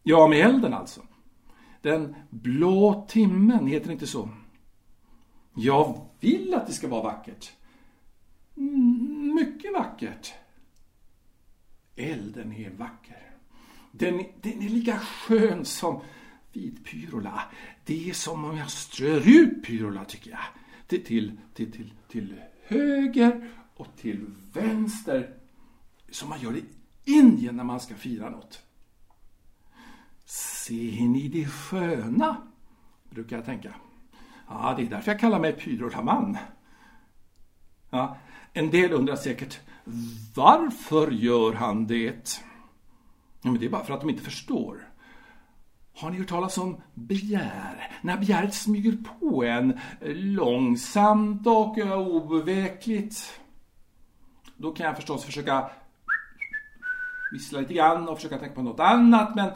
Ja, 0.03 0.29
med 0.29 0.39
elden 0.39 0.75
alltså. 0.75 1.01
Den 1.83 2.15
blå 2.31 3.07
timmen, 3.09 3.67
heter 3.67 3.87
det 3.87 3.93
inte 3.93 4.07
så? 4.07 4.29
Jag 5.59 6.07
vill 6.21 6.55
att 6.55 6.67
det 6.67 6.73
ska 6.73 6.89
vara 6.89 7.03
vackert. 7.03 7.53
Mm, 8.57 9.35
mycket 9.35 9.73
vackert. 9.73 10.35
Elden 11.97 12.53
är 12.53 12.71
vacker. 12.71 13.31
Den, 13.93 14.25
den 14.43 14.63
är 14.63 14.69
lika 14.69 14.99
skön 14.99 15.65
som 15.65 16.01
vit 16.53 16.85
pyrola. 16.85 17.43
Det 17.85 18.11
är 18.11 18.15
som 18.15 18.45
om 18.45 18.57
jag 18.57 18.71
strör 18.71 19.29
ut 19.29 19.65
pyrola 19.65 20.05
tycker 20.05 20.31
jag. 20.31 20.41
Till, 20.87 21.05
till, 21.05 21.39
till, 21.55 21.73
till, 21.73 21.93
till 22.09 22.35
höger 22.63 23.51
och 23.77 23.89
till 23.97 24.27
vänster. 24.53 25.35
Som 26.11 26.29
man 26.29 26.41
gör 26.41 26.57
i 26.57 26.65
Indien 27.05 27.57
när 27.57 27.65
man 27.65 27.81
ska 27.81 27.95
fira 27.95 28.31
något. 28.31 28.63
Ser 30.25 31.09
ni 31.09 31.29
det 31.29 31.47
sköna? 31.47 32.37
Brukar 33.11 33.37
jag 33.37 33.45
tänka. 33.45 33.75
Ja, 34.49 34.75
det 34.77 34.83
är 34.83 34.87
därför 34.87 35.11
jag 35.13 35.21
kallar 35.21 35.39
mig 35.39 35.53
Pyrolaman. 35.53 36.39
Ja, 37.91 38.17
en 38.53 38.71
del 38.71 38.93
undrar 38.93 39.17
säkert 39.17 39.61
varför 40.35 41.11
gör 41.11 41.53
han 41.53 41.87
det? 41.87 42.41
Ja, 43.43 43.51
men 43.51 43.59
det 43.59 43.67
är 43.67 43.71
bara 43.71 43.85
för 43.85 43.95
att 43.95 44.01
de 44.01 44.11
inte 44.11 44.23
förstår. 44.23 44.89
Har 45.95 46.11
ni 46.11 46.19
hört 46.19 46.29
talas 46.29 46.59
om 46.59 46.81
begär? 46.95 47.99
När 48.03 48.17
begäret 48.17 48.55
smyger 48.55 48.97
på 49.21 49.45
en 49.45 49.73
eh, 50.01 50.15
långsamt 50.15 51.47
och 51.47 51.79
obevekligt. 52.15 53.41
Då 54.57 54.73
kan 54.73 54.87
jag 54.87 54.97
förstås 54.97 55.25
försöka 55.25 55.71
vissla 57.33 57.61
lite 57.61 57.75
grann 57.75 58.09
och 58.09 58.17
försöka 58.17 58.39
tänka 58.39 58.55
på 58.55 58.63
något 58.63 58.81
annat, 58.81 59.35
men 59.35 59.51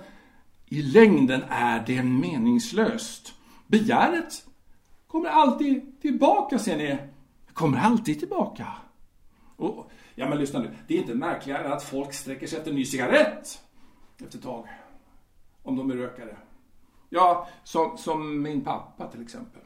i 0.67 0.83
längden 0.83 1.43
är 1.49 1.85
det 1.87 2.03
meningslöst. 2.03 3.35
Begäret 3.67 4.47
kommer 5.11 5.29
alltid 5.29 6.01
tillbaka, 6.01 6.59
ser 6.59 6.77
ni. 6.77 6.99
Kommer 7.53 7.79
alltid 7.79 8.19
tillbaka. 8.19 8.67
Och, 9.57 9.91
ja, 10.15 10.29
men 10.29 10.39
lyssna 10.39 10.59
nu. 10.59 10.77
Det 10.87 10.95
är 10.95 10.99
inte 10.99 11.15
märkligare 11.15 11.65
än 11.65 11.73
att 11.73 11.83
folk 11.83 12.13
sträcker 12.13 12.47
sig 12.47 12.59
efter 12.59 12.71
en 12.71 12.77
ny 12.77 12.85
cigarett 12.85 13.63
efter 14.19 14.39
ett 14.39 14.45
tag. 14.45 14.69
Om 15.63 15.77
de 15.77 15.91
är 15.91 15.95
rökare. 15.95 16.37
Ja, 17.09 17.49
som, 17.65 17.99
som 17.99 18.43
min 18.43 18.61
pappa 18.61 19.07
till 19.07 19.23
exempel. 19.23 19.63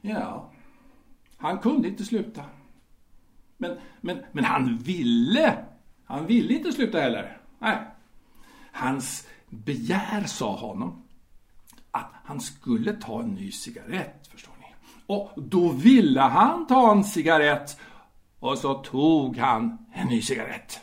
Ja, 0.00 0.50
han 1.36 1.58
kunde 1.58 1.88
inte 1.88 2.04
sluta. 2.04 2.44
Men, 3.56 3.78
men, 4.00 4.18
men 4.32 4.44
han 4.44 4.78
ville. 4.78 5.64
Han 6.04 6.26
ville 6.26 6.54
inte 6.54 6.72
sluta 6.72 7.00
heller. 7.00 7.40
Nej. 7.58 7.78
Hans 8.72 9.28
begär 9.48 10.24
sa 10.24 10.56
honom 10.56 11.05
att 11.96 12.12
han 12.24 12.40
skulle 12.40 12.92
ta 12.92 13.22
en 13.22 13.28
ny 13.28 13.52
cigarett, 13.52 14.26
förstår 14.26 14.52
ni. 14.60 14.74
Och 15.06 15.32
då 15.36 15.68
ville 15.68 16.20
han 16.20 16.66
ta 16.66 16.92
en 16.92 17.04
cigarett 17.04 17.80
och 18.38 18.58
så 18.58 18.74
tog 18.74 19.36
han 19.36 19.78
en 19.92 20.08
ny 20.08 20.22
cigarett. 20.22 20.80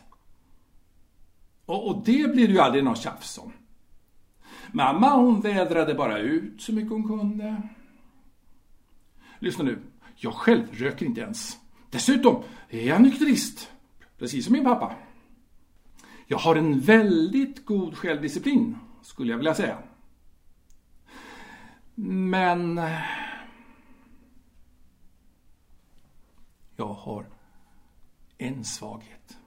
Och, 1.65 1.87
och 1.87 2.01
det 2.05 2.33
blir 2.33 2.47
det 2.47 2.53
ju 2.53 2.59
aldrig 2.59 2.83
något 2.83 3.01
tjafs 3.01 3.37
om. 3.37 3.53
Mamma 4.71 5.15
hon 5.15 5.41
vädrade 5.41 5.93
bara 5.93 6.17
ut 6.17 6.61
så 6.61 6.73
mycket 6.73 6.91
hon 6.91 7.07
kunde. 7.07 7.61
Lyssna 9.39 9.63
nu, 9.63 9.79
jag 10.15 10.33
själv 10.33 10.63
röker 10.71 11.05
inte 11.05 11.21
ens. 11.21 11.57
Dessutom 11.89 12.43
är 12.69 12.87
jag 12.87 13.01
nykterist, 13.01 13.71
precis 14.17 14.45
som 14.45 14.53
min 14.53 14.63
pappa. 14.63 14.95
Jag 16.27 16.37
har 16.37 16.55
en 16.55 16.79
väldigt 16.79 17.65
god 17.65 17.97
självdisciplin, 17.97 18.77
skulle 19.01 19.31
jag 19.31 19.37
vilja 19.37 19.55
säga. 19.55 19.77
Men... 21.95 22.81
Jag 26.75 26.93
har 26.93 27.25
en 28.37 28.63
svaghet. 28.63 29.37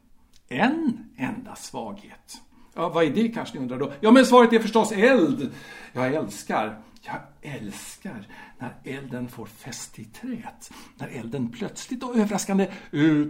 En 0.49 1.09
enda 1.17 1.57
svaghet. 1.57 2.43
Ja, 2.75 2.89
vad 2.89 3.05
är 3.05 3.11
det 3.11 3.29
kanske 3.29 3.55
ni 3.55 3.63
undrar 3.63 3.79
då? 3.79 3.93
Ja, 4.01 4.11
men 4.11 4.27
svaret 4.27 4.53
är 4.53 4.59
förstås 4.59 4.93
eld. 4.93 5.53
Jag 5.93 6.15
älskar, 6.15 6.83
jag 7.03 7.17
älskar 7.43 8.27
när 8.59 8.75
elden 8.85 9.29
får 9.29 9.47
fäste 9.47 10.03
i 10.03 10.05
träet. 10.05 10.71
När 10.97 11.09
elden 11.09 11.53
plötsligt 11.53 12.03
och 12.03 12.17
överraskande 12.17 12.67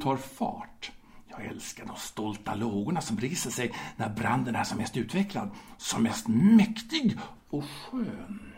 tar 0.03 0.17
fart. 0.17 0.93
Jag 1.29 1.45
älskar 1.45 1.87
de 1.87 1.97
stolta 1.97 2.55
lågorna 2.55 3.01
som 3.01 3.19
reser 3.19 3.51
sig 3.51 3.75
när 3.97 4.09
branden 4.09 4.57
är 4.57 4.65
som 4.65 4.79
mest 4.79 4.97
utvecklad, 4.97 5.51
som 5.77 6.03
mest 6.03 6.29
mäktig 6.29 7.19
och 7.49 7.65
skön. 7.65 8.56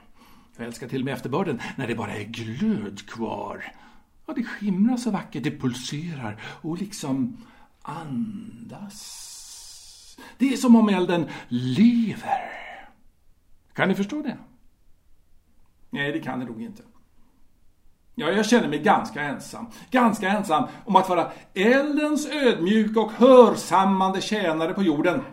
Jag 0.59 0.67
älskar 0.67 0.89
till 0.89 1.01
och 1.01 1.05
med 1.05 1.15
efterbörden 1.15 1.61
när 1.77 1.87
det 1.87 1.95
bara 1.95 2.15
är 2.15 2.25
glöd 2.25 3.09
kvar. 3.09 3.65
Ja, 4.27 4.35
det 4.35 4.45
skimrar 4.45 4.97
så 4.97 5.11
vackert, 5.11 5.45
det 5.45 5.61
pulserar 5.61 6.41
och 6.43 6.79
liksom 6.79 7.37
andas. 7.83 9.35
Det 10.39 10.53
är 10.53 10.57
som 10.57 10.77
om 10.77 10.89
elden 10.89 11.29
lever. 11.49 12.51
Kan 13.73 13.89
ni 13.89 13.95
förstå 13.95 14.23
det? 14.23 14.39
Nej, 15.91 16.13
det 16.13 16.21
kan 16.21 16.39
ni 16.39 16.45
nog 16.45 16.63
inte. 16.63 16.83
Ja, 18.15 18.31
jag 18.31 18.47
känner 18.47 18.69
mig 18.69 18.79
ganska 18.79 19.23
ensam. 19.23 19.67
Ganska 19.91 20.29
ensam 20.29 20.65
om 20.85 20.97
att 20.97 21.09
vara 21.09 21.33
eldens 21.55 22.27
ödmjuka 22.27 23.01
och 23.01 23.13
hörsammande 23.13 24.21
tjänare 24.21 24.75
på 24.75 24.83
jorden. 24.83 25.25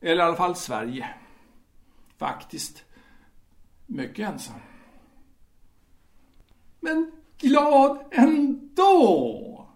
Eller 0.00 0.24
i 0.24 0.26
alla 0.26 0.36
fall 0.36 0.56
Sverige. 0.56 1.08
Faktiskt. 2.18 2.84
Mycket 3.86 4.28
ensam. 4.28 4.58
Men 6.80 7.12
glad 7.38 8.04
ändå. 8.10 9.66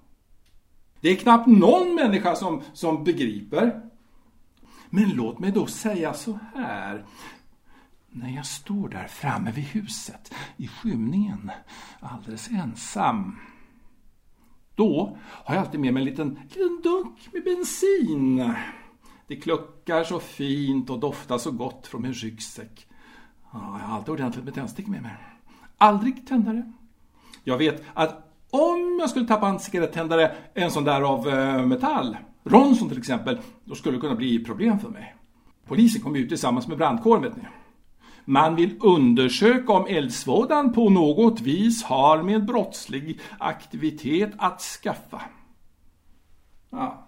Det 1.01 1.09
är 1.09 1.17
knappt 1.17 1.47
någon 1.47 1.95
människa 1.95 2.37
som, 2.37 2.63
som 2.73 3.05
begriper. 3.05 3.81
Men 4.91 5.11
låt 5.11 5.39
mig 5.39 5.53
då 5.53 5.67
säga 5.67 6.15
så 6.15 6.39
här. 6.55 7.05
När 8.11 8.31
jag 8.31 8.47
står 8.47 8.89
där 8.89 9.07
framme 9.07 9.53
vid 9.53 9.65
huset, 9.65 10.35
i 10.57 10.69
skymningen, 10.69 11.51
alldeles 12.01 12.49
ensam. 12.49 13.37
Då 14.75 15.19
har 15.25 15.55
jag 15.55 15.65
alltid 15.65 15.81
med 15.81 15.95
mig 15.95 16.01
en 16.01 16.09
liten, 16.09 16.41
liten 16.49 16.81
dunk 16.83 17.29
med 17.33 17.45
bensin. 17.45 18.55
Det 19.27 19.37
kluckar 19.37 20.05
så 20.05 20.21
fint 20.21 20.91
och 20.91 20.99
doftar 20.99 21.39
så 21.39 21.51
gott 21.51 21.87
från 21.87 22.03
min 22.03 22.13
ryggsäck 22.13 22.88
jag 23.53 23.59
har 23.59 23.97
alltid 23.97 24.15
ordentligt 24.15 24.45
med 24.45 24.55
tändstickor 24.55 24.91
med 24.91 25.03
mig. 25.03 25.17
Aldrig 25.79 26.27
tändare. 26.27 26.73
Jag 27.45 27.59
vet 27.59 27.83
att 27.95 28.25
om 28.51 28.99
jag 29.01 29.11
skulle 29.11 29.27
tappa 29.27 29.49
en 29.49 29.59
cigarettändare, 29.59 30.37
en 30.55 30.71
sån 30.71 30.85
där 30.85 31.03
av 31.03 31.29
eh, 31.29 31.67
metall, 31.67 32.17
Ronson 32.45 32.89
till 32.89 32.99
exempel, 32.99 33.39
då 33.65 33.75
skulle 33.75 33.97
det 33.97 34.01
kunna 34.01 34.15
bli 34.15 34.45
problem 34.45 34.79
för 34.79 34.89
mig. 34.89 35.15
Polisen 35.67 36.03
kom 36.03 36.17
ut 36.17 36.29
tillsammans 36.29 36.69
med 36.69 36.79
brandkåren 36.79 37.23
vet 37.23 37.37
ni. 37.37 37.43
Man 38.25 38.57
vill 38.57 38.77
undersöka 38.81 39.73
om 39.73 39.87
eldsvådan 39.87 40.73
på 40.73 40.91
något 40.91 41.41
vis 41.41 41.85
har 41.85 42.23
med 42.23 42.47
brottslig 42.47 43.21
aktivitet 43.39 44.31
att 44.39 44.61
skaffa. 44.61 45.23
Ja. 46.71 47.07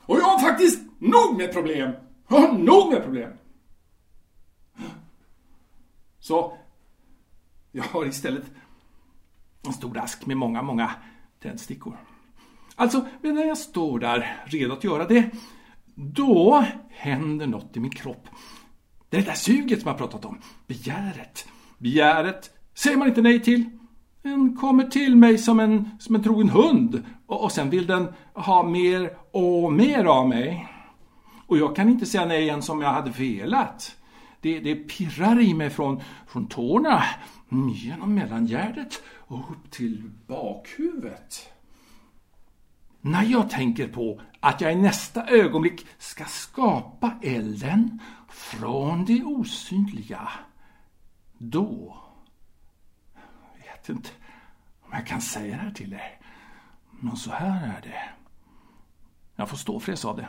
Och 0.00 0.16
jag 0.16 0.24
har 0.24 0.38
faktiskt 0.38 0.80
nog 0.98 1.36
med 1.36 1.52
problem. 1.52 1.92
Jag 2.28 2.40
har 2.40 2.52
nog 2.52 2.92
med 2.92 3.04
problem. 3.04 3.30
Så 6.28 6.52
jag 7.72 7.84
har 7.84 8.06
istället 8.06 8.44
en 9.66 9.72
stor 9.72 9.98
ask 9.98 10.26
med 10.26 10.36
många, 10.36 10.62
många 10.62 10.90
tändstickor. 11.42 11.96
Alltså, 12.74 13.06
men 13.22 13.34
när 13.34 13.44
jag 13.44 13.58
står 13.58 13.98
där 13.98 14.36
redo 14.46 14.72
att 14.72 14.84
göra 14.84 15.06
det, 15.06 15.30
då 15.94 16.64
händer 16.90 17.46
något 17.46 17.76
i 17.76 17.80
min 17.80 17.90
kropp. 17.90 18.28
Det 19.08 19.16
är 19.16 19.20
det 19.20 19.26
där 19.26 19.34
suget 19.34 19.80
som 19.80 19.88
jag 19.88 19.98
pratat 19.98 20.24
om. 20.24 20.40
Begäret. 20.66 21.48
Begäret 21.78 22.50
säger 22.74 22.96
man 22.96 23.08
inte 23.08 23.22
nej 23.22 23.42
till. 23.42 23.78
Den 24.22 24.56
kommer 24.56 24.84
till 24.84 25.16
mig 25.16 25.38
som 25.38 25.60
en, 25.60 25.90
som 25.98 26.14
en 26.14 26.22
trogen 26.22 26.48
hund 26.48 27.04
och, 27.26 27.44
och 27.44 27.52
sen 27.52 27.70
vill 27.70 27.86
den 27.86 28.12
ha 28.34 28.62
mer 28.62 29.16
och 29.30 29.72
mer 29.72 30.04
av 30.04 30.28
mig. 30.28 30.68
Och 31.46 31.58
jag 31.58 31.76
kan 31.76 31.88
inte 31.88 32.06
säga 32.06 32.26
nej 32.26 32.50
än 32.50 32.62
som 32.62 32.80
jag 32.80 32.92
hade 32.92 33.10
velat. 33.10 33.97
Det, 34.40 34.60
det 34.60 34.74
pirrar 34.74 35.40
i 35.40 35.54
mig 35.54 35.70
från, 35.70 36.02
från 36.26 36.48
tårna, 36.48 37.04
genom 37.74 38.14
mellangärdet 38.14 39.02
och 39.16 39.50
upp 39.50 39.70
till 39.70 40.10
bakhuvudet. 40.26 41.52
När 43.00 43.22
jag 43.22 43.50
tänker 43.50 43.88
på 43.88 44.20
att 44.40 44.60
jag 44.60 44.72
i 44.72 44.76
nästa 44.76 45.26
ögonblick 45.26 45.86
ska 45.98 46.24
skapa 46.24 47.18
elden 47.22 48.00
från 48.28 49.04
det 49.04 49.22
osynliga, 49.22 50.28
då... 51.38 51.96
Jag 53.66 53.72
vet 53.72 53.88
inte 53.88 54.10
om 54.80 54.90
jag 54.92 55.06
kan 55.06 55.20
säga 55.20 55.56
det 55.56 55.62
här 55.62 55.70
till 55.70 55.92
er, 55.92 56.20
men 57.00 57.16
så 57.16 57.30
här 57.30 57.76
är 57.76 57.82
det. 57.82 58.02
Jag 59.36 59.48
får 59.48 59.56
stå 59.56 59.76
och 59.76 59.82
fräsa 59.82 60.08
av 60.08 60.16
det. 60.16 60.28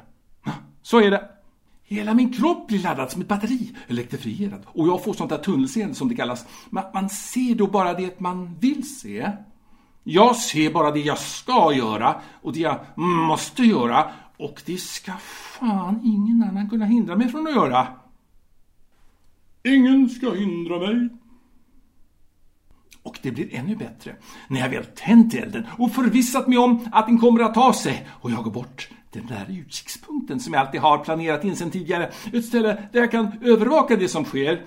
Så 0.82 1.02
är 1.02 1.12
det. 1.12 1.39
Hela 1.90 2.14
min 2.14 2.34
kropp 2.34 2.68
blir 2.68 2.80
laddad 2.80 3.12
som 3.12 3.22
ett 3.22 3.28
batteri, 3.28 3.76
elektrifierad. 3.88 4.66
Och 4.66 4.88
jag 4.88 5.04
får 5.04 5.14
sånt 5.14 5.30
där 5.30 5.38
tunnelseende 5.38 5.96
som 5.96 6.10
det 6.10 6.16
kallas. 6.16 6.46
Man, 6.70 6.84
man 6.94 7.10
ser 7.10 7.56
då 7.56 7.68
bara 7.68 7.94
det 7.94 8.20
man 8.20 8.56
vill 8.60 8.96
se. 9.00 9.32
Jag 10.04 10.36
ser 10.36 10.74
bara 10.74 10.92
det 10.92 11.00
jag 11.00 11.18
ska 11.18 11.74
göra 11.74 12.22
och 12.42 12.54
det 12.54 12.60
jag 12.60 12.80
måste 12.98 13.64
göra 13.64 14.12
och 14.38 14.62
det 14.66 14.78
ska 14.78 15.14
fan 15.60 16.02
ingen 16.04 16.44
annan 16.44 16.70
kunna 16.70 16.86
hindra 16.86 17.16
mig 17.16 17.30
från 17.30 17.48
att 17.48 17.56
göra. 17.56 17.88
Ingen 19.64 20.10
ska 20.10 20.32
hindra 20.32 20.80
mig. 20.80 21.10
Och 23.04 23.20
det 23.22 23.32
blir 23.32 23.56
ännu 23.56 23.76
bättre 23.76 24.16
när 24.48 24.60
jag 24.60 24.70
väl 24.70 24.86
tänt 24.86 25.34
elden 25.34 25.66
och 25.78 25.92
förvissat 25.92 26.48
mig 26.48 26.58
om 26.58 26.90
att 26.92 27.08
den 27.08 27.20
kommer 27.20 27.44
att 27.44 27.54
ta 27.54 27.74
sig 27.74 28.08
och 28.10 28.32
jag 28.32 28.44
går 28.44 28.52
bort 28.52 28.90
den 29.12 29.28
där 29.28 29.46
utkikspunkten 30.10 30.40
som 30.40 30.54
jag 30.54 30.66
alltid 30.66 30.82
har 30.82 31.04
planerat 31.04 31.44
in 31.44 31.56
sedan 31.56 31.72
tidigare. 31.72 32.12
Ett 32.34 32.46
ställe 32.46 32.88
där 32.92 33.00
jag 33.00 33.12
kan 33.12 33.32
övervaka 33.42 33.96
det 33.96 34.08
som 34.08 34.26
sker. 34.26 34.66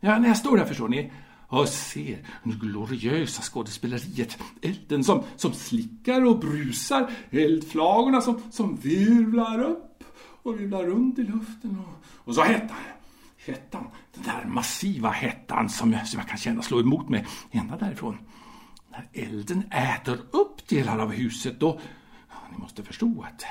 Ja, 0.00 0.18
när 0.18 0.28
jag 0.28 0.36
står 0.36 0.56
där 0.56 0.64
förstår 0.64 0.88
ni 0.88 1.12
och 1.48 1.68
ser 1.68 2.18
det 2.44 2.58
gloriösa 2.60 3.42
skådespeleriet. 3.42 4.38
Elden 4.62 5.04
som, 5.04 5.22
som 5.36 5.52
slickar 5.52 6.24
och 6.24 6.38
brusar, 6.38 7.10
eldflagorna 7.30 8.20
som, 8.20 8.42
som 8.50 8.76
virvlar 8.76 9.62
upp 9.62 10.04
och 10.42 10.60
virvlar 10.60 10.84
runt 10.84 11.18
i 11.18 11.22
luften. 11.22 11.78
Och, 11.78 12.04
och 12.28 12.34
så 12.34 12.42
hettan, 12.42 12.76
hettan, 13.46 13.86
den 14.14 14.24
där 14.24 14.44
massiva 14.48 15.10
hettan 15.10 15.68
som 15.68 15.92
jag, 15.92 16.08
som 16.08 16.18
jag 16.18 16.28
kan 16.28 16.38
känna 16.38 16.62
slå 16.62 16.80
emot 16.80 17.08
mig 17.08 17.26
ända 17.50 17.76
därifrån. 17.76 18.18
När 18.90 19.08
elden 19.12 19.62
äter 19.72 20.18
upp 20.30 20.68
delar 20.68 20.98
av 20.98 21.12
huset 21.12 21.60
då, 21.60 21.80
ni 22.52 22.58
måste 22.58 22.82
förstå 22.82 23.26
att 23.28 23.44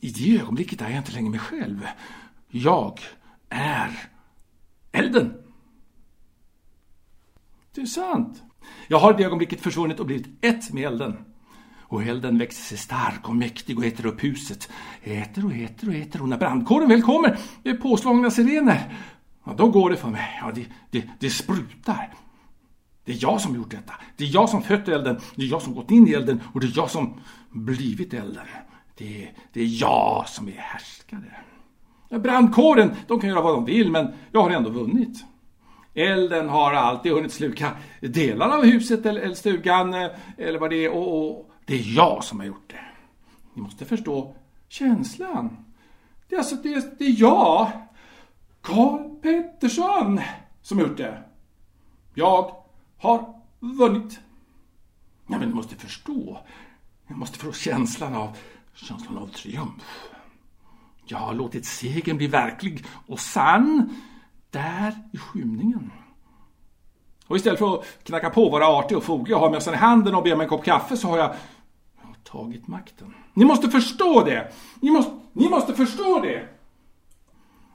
i 0.00 0.10
det 0.10 0.40
ögonblicket 0.40 0.80
är 0.80 0.88
jag 0.88 0.98
inte 0.98 1.12
längre 1.12 1.30
mig 1.30 1.40
själv. 1.40 1.86
Jag 2.48 3.00
är 3.48 3.90
elden. 4.92 5.34
Det 7.74 7.80
är 7.80 7.86
sant. 7.86 8.42
Jag 8.88 8.98
har 8.98 9.14
i 9.14 9.16
det 9.16 9.24
ögonblicket 9.24 9.60
försvunnit 9.60 10.00
och 10.00 10.06
blivit 10.06 10.44
ett 10.44 10.72
med 10.72 10.84
elden. 10.84 11.16
Och 11.88 12.02
elden 12.02 12.38
växer 12.38 12.62
sig 12.62 12.78
stark 12.78 13.28
och 13.28 13.36
mäktig 13.36 13.78
och 13.78 13.84
äter 13.84 14.06
upp 14.06 14.24
huset. 14.24 14.70
Äter 15.02 15.44
och 15.44 15.52
äter 15.52 15.88
och 15.88 15.94
äter 15.94 16.22
och 16.22 16.28
när 16.28 16.38
brandkåren 16.38 16.88
väl 16.88 17.02
kommer 17.02 17.38
med 17.62 17.82
påslagna 17.82 18.30
sirener, 18.30 18.96
ja, 19.44 19.54
då 19.58 19.70
går 19.70 19.90
det 19.90 19.96
för 19.96 20.10
mig. 20.10 20.38
Ja, 20.40 20.52
det, 20.54 20.66
det, 20.90 21.10
det 21.18 21.30
sprutar. 21.30 22.14
Det 23.04 23.12
är 23.12 23.18
jag 23.20 23.40
som 23.40 23.54
gjort 23.54 23.70
detta. 23.70 23.94
Det 24.16 24.24
är 24.24 24.34
jag 24.34 24.48
som 24.48 24.62
fött 24.62 24.88
elden. 24.88 25.20
Det 25.34 25.42
är 25.42 25.46
jag 25.46 25.62
som 25.62 25.74
gått 25.74 25.90
in 25.90 26.08
i 26.08 26.12
elden 26.12 26.40
och 26.52 26.60
det 26.60 26.66
är 26.66 26.72
jag 26.76 26.90
som 26.90 27.20
blivit 27.50 28.14
elden. 28.14 28.46
Det, 28.98 29.28
det 29.52 29.60
är 29.60 29.80
jag 29.80 30.28
som 30.28 30.48
är 30.48 30.52
härskare. 30.52 31.34
Brandkåren, 32.08 32.94
de 33.06 33.20
kan 33.20 33.30
göra 33.30 33.40
vad 33.40 33.54
de 33.54 33.64
vill 33.64 33.90
men 33.90 34.12
jag 34.32 34.42
har 34.42 34.50
ändå 34.50 34.70
vunnit. 34.70 35.24
Elden 35.94 36.48
har 36.48 36.72
alltid 36.72 37.12
hunnit 37.12 37.32
sluka 37.32 37.70
delar 38.00 38.56
av 38.56 38.64
huset 38.64 39.06
eller, 39.06 39.20
eller 39.20 39.34
stugan 39.34 39.94
eh, 39.94 40.10
eller 40.38 40.58
vad 40.58 40.70
det 40.70 40.84
är 40.84 40.90
och, 40.90 41.30
och, 41.30 41.50
det 41.64 41.74
är 41.74 41.96
jag 41.96 42.24
som 42.24 42.38
har 42.38 42.46
gjort 42.46 42.70
det. 42.70 42.84
Ni 43.54 43.62
måste 43.62 43.84
förstå 43.84 44.34
känslan. 44.68 45.56
Det 46.28 46.34
är 46.34 46.38
alltså 46.38 46.56
det, 46.56 46.98
det 46.98 47.04
är 47.04 47.20
jag, 47.20 47.70
Karl 48.60 49.20
Pettersson, 49.22 50.20
som 50.62 50.78
har 50.78 50.86
gjort 50.86 50.96
det. 50.96 51.22
Jag 52.14 52.56
har 52.98 53.34
vunnit. 53.60 54.20
Ja, 55.26 55.38
men 55.38 55.48
ni 55.48 55.54
måste 55.54 55.74
förstå. 55.74 56.38
Ni 57.06 57.16
måste 57.16 57.38
förstå 57.38 57.52
känslan 57.52 58.14
av, 58.14 58.36
känslan 58.76 59.18
av 59.18 59.26
triumf. 59.26 60.08
Jag 61.06 61.18
har 61.18 61.34
låtit 61.34 61.66
segern 61.66 62.16
bli 62.16 62.26
verklig 62.26 62.84
och 63.06 63.20
sann 63.20 63.96
där 64.50 64.94
i 65.12 65.18
skymningen. 65.18 65.90
Och 67.26 67.36
istället 67.36 67.58
för 67.58 67.74
att 67.74 68.04
knacka 68.04 68.30
på, 68.30 68.48
vara 68.48 68.66
artig 68.66 68.96
och 68.96 69.04
foglig 69.04 69.36
och 69.36 69.42
ha 69.42 69.50
mössan 69.50 69.74
i 69.74 69.76
handen 69.76 70.14
och 70.14 70.22
be 70.22 70.36
mig 70.36 70.44
en 70.44 70.48
kopp 70.48 70.64
kaffe 70.64 70.96
så 70.96 71.08
har 71.08 71.18
jag, 71.18 71.34
jag 72.00 72.06
har 72.06 72.14
tagit 72.14 72.68
makten. 72.68 73.14
Ni 73.34 73.44
måste 73.44 73.70
förstå 73.70 74.24
det! 74.24 74.52
Ni 74.80 74.90
måste, 74.90 75.12
ni 75.32 75.48
måste 75.48 75.74
förstå 75.74 76.20
det! 76.20 76.48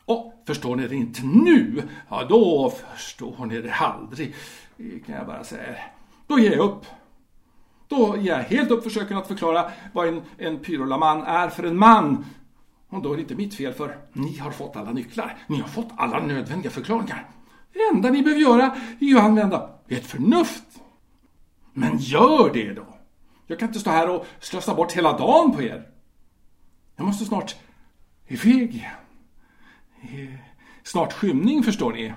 Och 0.06 0.44
förstår 0.48 0.76
ni 0.76 0.88
det 0.88 0.96
inte 0.96 1.22
nu, 1.26 1.90
ja 2.10 2.24
då 2.30 2.74
förstår 2.94 3.46
ni 3.46 3.62
det 3.62 3.74
aldrig, 3.74 4.36
kan 5.06 5.16
jag 5.16 5.28
bara 5.28 5.44
säga. 5.44 5.76
Då 6.28 6.40
ger 6.40 6.52
jag 6.52 6.60
upp. 6.60 6.86
Då 7.92 8.18
ger 8.18 8.32
jag 8.32 8.44
helt 8.44 8.72
upp 8.72 8.84
försöken 8.84 9.18
att 9.18 9.28
förklara 9.28 9.72
vad 9.94 10.08
en, 10.08 10.22
en 10.38 10.60
pyrolaman 10.60 11.24
är 11.24 11.50
för 11.50 11.64
en 11.64 11.78
man 11.78 12.26
och 12.90 13.02
då 13.02 13.12
är 13.12 13.16
det 13.16 13.22
inte 13.22 13.36
mitt 13.36 13.56
fel 13.56 13.74
för 13.74 13.98
ni 14.14 14.38
har 14.38 14.52
fått 14.52 14.76
alla 14.76 14.92
nycklar. 14.92 15.38
Ni 15.48 15.60
har 15.60 15.68
fått 15.68 15.90
alla 15.98 16.20
nödvändiga 16.20 16.72
förklaringar. 16.72 17.30
Det 17.74 17.80
enda 17.94 18.10
ni 18.10 18.22
behöver 18.22 18.42
göra 18.42 18.76
är 19.00 19.06
ju 19.06 19.18
att 19.18 19.24
använda 19.24 19.70
ert 19.88 20.06
förnuft. 20.06 20.64
Men 21.74 21.98
gör 21.98 22.54
det 22.54 22.74
då! 22.74 22.86
Jag 23.48 23.60
kan 23.60 23.68
inte 23.68 23.80
stå 23.80 23.90
här 23.90 24.10
och 24.10 24.26
slösa 24.40 24.76
bort 24.76 24.92
hela 24.92 25.18
dagen 25.18 25.52
på 25.52 25.62
er. 25.62 25.88
Jag 26.96 27.06
måste 27.06 27.26
snart 27.26 27.56
iväg 28.28 28.76
igen. 28.76 30.38
Snart 30.84 31.14
skymning 31.14 31.64
förstår 31.64 31.94
ni. 31.94 32.14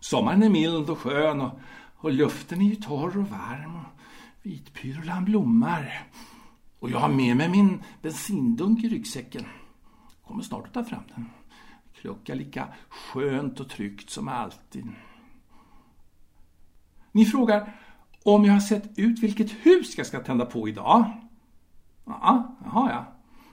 Sommaren 0.00 0.42
är 0.42 0.48
mild 0.48 0.90
och 0.90 0.98
skön 0.98 1.40
och, 1.40 1.60
och 1.96 2.12
luften 2.12 2.60
är 2.60 2.64
ju 2.64 2.76
torr 2.76 3.18
och 3.18 3.28
varm. 3.28 3.80
Vitpyrolan 4.42 5.24
blommar. 5.24 6.02
Och 6.78 6.90
jag 6.90 6.98
har 6.98 7.08
med 7.08 7.36
mig 7.36 7.48
min 7.48 7.82
bensindunk 8.02 8.84
i 8.84 8.88
ryggsäcken. 8.88 9.44
Kommer 10.26 10.42
snart 10.42 10.66
att 10.66 10.74
ta 10.74 10.84
fram 10.84 11.02
den. 11.14 11.30
Kluckar 11.94 12.34
lika 12.34 12.68
skönt 12.88 13.60
och 13.60 13.68
tryggt 13.68 14.10
som 14.10 14.28
alltid. 14.28 14.88
Ni 17.12 17.24
frågar 17.24 17.76
om 18.24 18.44
jag 18.44 18.52
har 18.52 18.60
sett 18.60 18.98
ut 18.98 19.18
vilket 19.18 19.50
hus 19.50 19.98
jag 19.98 20.06
ska 20.06 20.20
tända 20.20 20.46
på 20.46 20.68
idag? 20.68 21.04
Ja, 22.04 22.56
det 22.64 22.68
har 22.68 22.90
jag. 22.90 23.04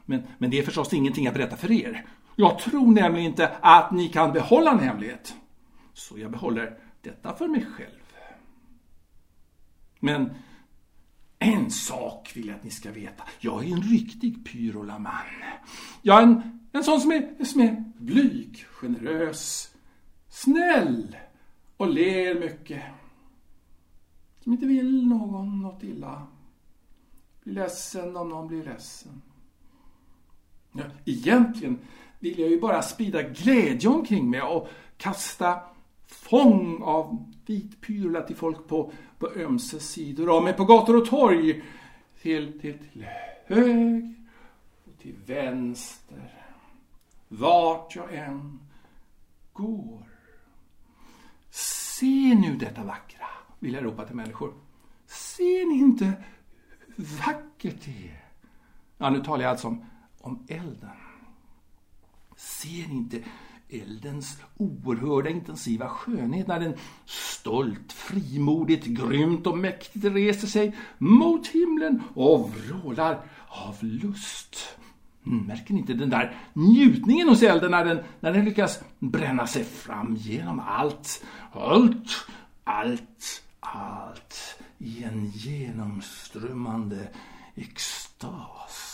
Men, 0.05 0.23
men 0.37 0.49
det 0.49 0.59
är 0.59 0.63
förstås 0.63 0.93
ingenting 0.93 1.27
att 1.27 1.33
berätta 1.33 1.55
för 1.55 1.71
er. 1.71 2.05
Jag 2.35 2.59
tror 2.59 2.91
nämligen 2.91 3.31
inte 3.31 3.57
att 3.61 3.91
ni 3.91 4.09
kan 4.09 4.33
behålla 4.33 4.71
en 4.71 4.79
hemlighet. 4.79 5.35
Så 5.93 6.19
jag 6.19 6.31
behåller 6.31 6.77
detta 7.01 7.35
för 7.35 7.47
mig 7.47 7.65
själv. 7.65 7.99
Men 9.99 10.29
en 11.39 11.71
sak 11.71 12.31
vill 12.35 12.47
jag 12.47 12.55
att 12.55 12.63
ni 12.63 12.71
ska 12.71 12.91
veta. 12.91 13.23
Jag 13.39 13.65
är 13.65 13.73
en 13.73 13.81
riktig 13.81 14.45
pyrolaman. 14.45 15.25
Jag 16.01 16.17
är 16.19 16.23
en, 16.23 16.59
en 16.71 16.83
sån 16.83 17.01
som 17.01 17.11
är, 17.11 17.43
som 17.43 17.61
är 17.61 17.83
blyg, 17.97 18.65
generös, 18.69 19.75
snäll 20.29 21.15
och 21.77 21.89
ler 21.89 22.39
mycket. 22.39 22.83
Som 24.39 24.53
inte 24.53 24.65
vill 24.65 25.07
någon 25.07 25.61
något 25.61 25.83
illa. 25.83 26.27
Blir 27.43 27.53
ledsen 27.53 28.17
om 28.17 28.29
någon 28.29 28.47
blir 28.47 28.63
ledsen. 28.63 29.21
Ja, 30.71 30.83
egentligen 31.05 31.79
vill 32.19 32.39
jag 32.39 32.49
ju 32.49 32.59
bara 32.59 32.81
sprida 32.81 33.21
glädje 33.21 33.89
omkring 33.89 34.29
mig 34.29 34.41
och 34.41 34.69
kasta 34.97 35.59
fång 36.07 36.81
av 36.83 37.33
vit 37.45 37.81
pyrola 37.81 38.21
till 38.21 38.35
folk 38.35 38.67
på, 38.67 38.91
på 39.19 39.27
ömse 39.35 39.79
sidor 39.79 40.37
av 40.37 40.43
mig, 40.43 40.53
på 40.53 40.65
gator 40.65 40.95
och 40.95 41.05
torg. 41.05 41.63
Till, 42.21 42.59
till, 42.59 42.77
till 42.77 43.05
höger 43.45 44.13
och 44.85 44.99
till 45.01 45.15
vänster. 45.25 46.33
Vart 47.27 47.95
jag 47.95 48.13
än 48.13 48.59
går. 49.53 50.03
Se 51.49 52.35
nu 52.35 52.55
detta 52.55 52.83
vackra, 52.83 53.27
vill 53.59 53.73
jag 53.73 53.85
ropa 53.85 54.05
till 54.05 54.15
människor. 54.15 54.53
Ser 55.05 55.65
ni 55.65 55.79
inte 55.79 56.13
hur 56.95 57.05
vackert 57.25 57.85
det 57.85 58.09
är? 58.09 58.25
Ja, 58.97 59.09
nu 59.09 59.23
talar 59.23 59.43
jag 59.43 59.51
alltså 59.51 59.67
om, 59.67 59.85
om 60.21 60.45
elden. 60.49 60.89
Ser 62.35 62.87
ni 62.87 62.95
inte 62.95 63.23
eldens 63.69 64.37
oerhörda 64.57 65.29
intensiva 65.29 65.89
skönhet 65.89 66.47
när 66.47 66.59
den 66.59 66.73
stolt, 67.05 67.93
frimodigt, 67.93 68.85
grymt 68.85 69.47
och 69.47 69.57
mäktigt 69.57 70.05
reser 70.05 70.47
sig 70.47 70.75
mot 70.97 71.47
himlen 71.47 72.03
och 72.13 72.51
vrålar 72.55 73.21
av 73.47 73.77
lust. 73.81 74.77
Märker 75.23 75.73
ni 75.73 75.79
inte 75.79 75.93
den 75.93 76.09
där 76.09 76.37
njutningen 76.53 77.29
hos 77.29 77.43
elden 77.43 77.71
när 77.71 77.85
den, 77.85 77.99
när 78.19 78.33
den 78.33 78.45
lyckas 78.45 78.79
bränna 78.99 79.47
sig 79.47 79.63
fram 79.63 80.15
genom 80.15 80.59
allt, 80.59 81.25
allt, 81.51 82.27
allt, 82.63 83.43
allt 83.59 84.59
i 84.77 85.03
en 85.03 85.25
genomströmmande 85.25 87.07
extas? 87.55 88.84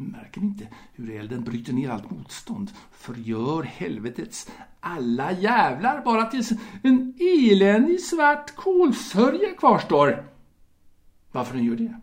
Märker 0.00 0.40
ni 0.40 0.46
inte 0.46 0.68
hur 0.92 1.10
elden 1.10 1.44
bryter 1.44 1.72
ner 1.72 1.90
allt 1.90 2.10
motstånd? 2.10 2.70
Förgör 2.92 3.62
helvetets 3.62 4.50
alla 4.80 5.32
jävlar 5.32 6.02
bara 6.04 6.24
tills 6.24 6.52
en 6.82 7.14
eländig 7.18 8.00
svart 8.00 8.56
kolsörja 8.56 9.54
kvarstår. 9.58 10.24
Varför 11.32 11.54
den 11.54 11.64
gör 11.64 11.76
det? 11.76 12.00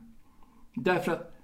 Därför 0.74 1.12
att 1.12 1.36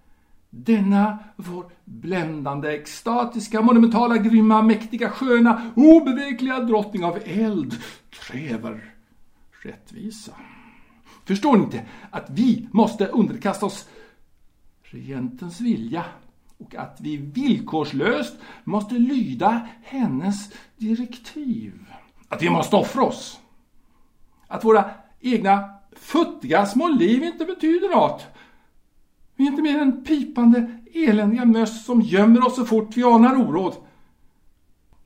denna 0.50 1.20
vår 1.36 1.72
bländande, 1.86 2.70
extatiska, 2.70 3.62
monumentala, 3.62 4.18
grymma, 4.18 4.62
mäktiga, 4.62 5.10
sköna, 5.10 5.72
obevekliga 5.76 6.60
drottning 6.60 7.04
av 7.06 7.20
eld 7.26 7.76
kräver 8.10 8.94
rättvisa. 9.64 10.32
Förstår 11.26 11.58
ni 11.58 11.64
inte 11.64 11.86
att 12.12 12.30
vi 12.30 12.68
måste 12.72 13.08
underkasta 13.08 13.66
oss 13.66 13.90
regentens 14.84 15.62
vilja 15.62 16.06
och 16.62 16.76
att 16.76 16.98
vi 17.02 17.18
villkorslöst 17.18 18.34
måste 18.64 18.96
lyda 18.96 19.68
hennes 19.84 20.54
direktiv. 20.78 21.86
Att 22.28 22.42
vi 22.42 22.50
måste 22.50 22.76
offra 22.76 23.04
oss. 23.04 23.40
Att 24.48 24.64
våra 24.64 24.90
egna 25.20 25.70
futtiga 25.96 26.66
små 26.66 26.88
liv 26.88 27.24
inte 27.24 27.46
betyder 27.46 27.90
något. 27.90 28.26
Vi 29.36 29.44
är 29.44 29.52
inte 29.52 29.62
mer 29.62 29.80
än 29.80 30.04
pipande 30.04 30.80
eländiga 30.94 31.46
möss 31.46 31.86
som 31.86 32.02
gömmer 32.02 32.46
oss 32.46 32.56
så 32.56 32.66
fort 32.66 32.98
vi 32.98 33.04
anar 33.04 33.36
oråd. 33.36 33.76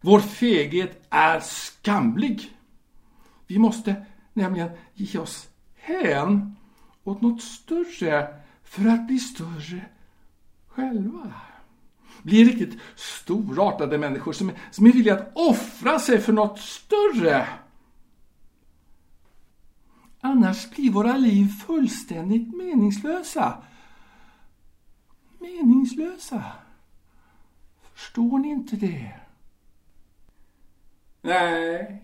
Vår 0.01 0.19
feghet 0.19 1.07
är 1.09 1.39
skamlig. 1.39 2.51
Vi 3.47 3.59
måste 3.59 3.95
nämligen 4.33 4.69
ge 4.93 5.19
oss 5.19 5.47
hän 5.75 6.55
åt 7.03 7.21
något 7.21 7.41
större 7.41 8.27
för 8.63 8.87
att 8.87 9.07
bli 9.07 9.19
större 9.19 9.85
själva. 10.75 11.33
Bli 12.23 12.43
riktigt 12.43 12.81
storartade 12.95 13.97
människor 13.97 14.33
som, 14.33 14.51
som 14.71 14.85
är 14.85 14.91
villiga 14.91 15.13
att 15.13 15.31
offra 15.35 15.99
sig 15.99 16.21
för 16.21 16.33
något 16.33 16.59
större. 16.59 17.47
Annars 20.21 20.69
blir 20.69 20.91
våra 20.91 21.17
liv 21.17 21.47
fullständigt 21.47 22.55
meningslösa. 22.55 23.63
Meningslösa. 25.39 26.43
Förstår 27.93 28.39
ni 28.39 28.47
inte 28.47 28.75
det? 28.75 29.19
Nej. 31.21 32.01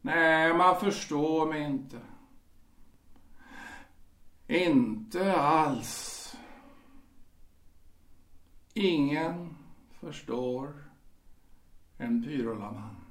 Nej, 0.00 0.54
man 0.54 0.80
förstår 0.80 1.46
mig 1.46 1.62
inte. 1.62 1.98
Inte 4.46 5.36
alls. 5.36 6.15
Ingen 8.78 9.56
förstår 10.00 10.72
en 11.98 12.22
pyrolaman. 12.22 13.05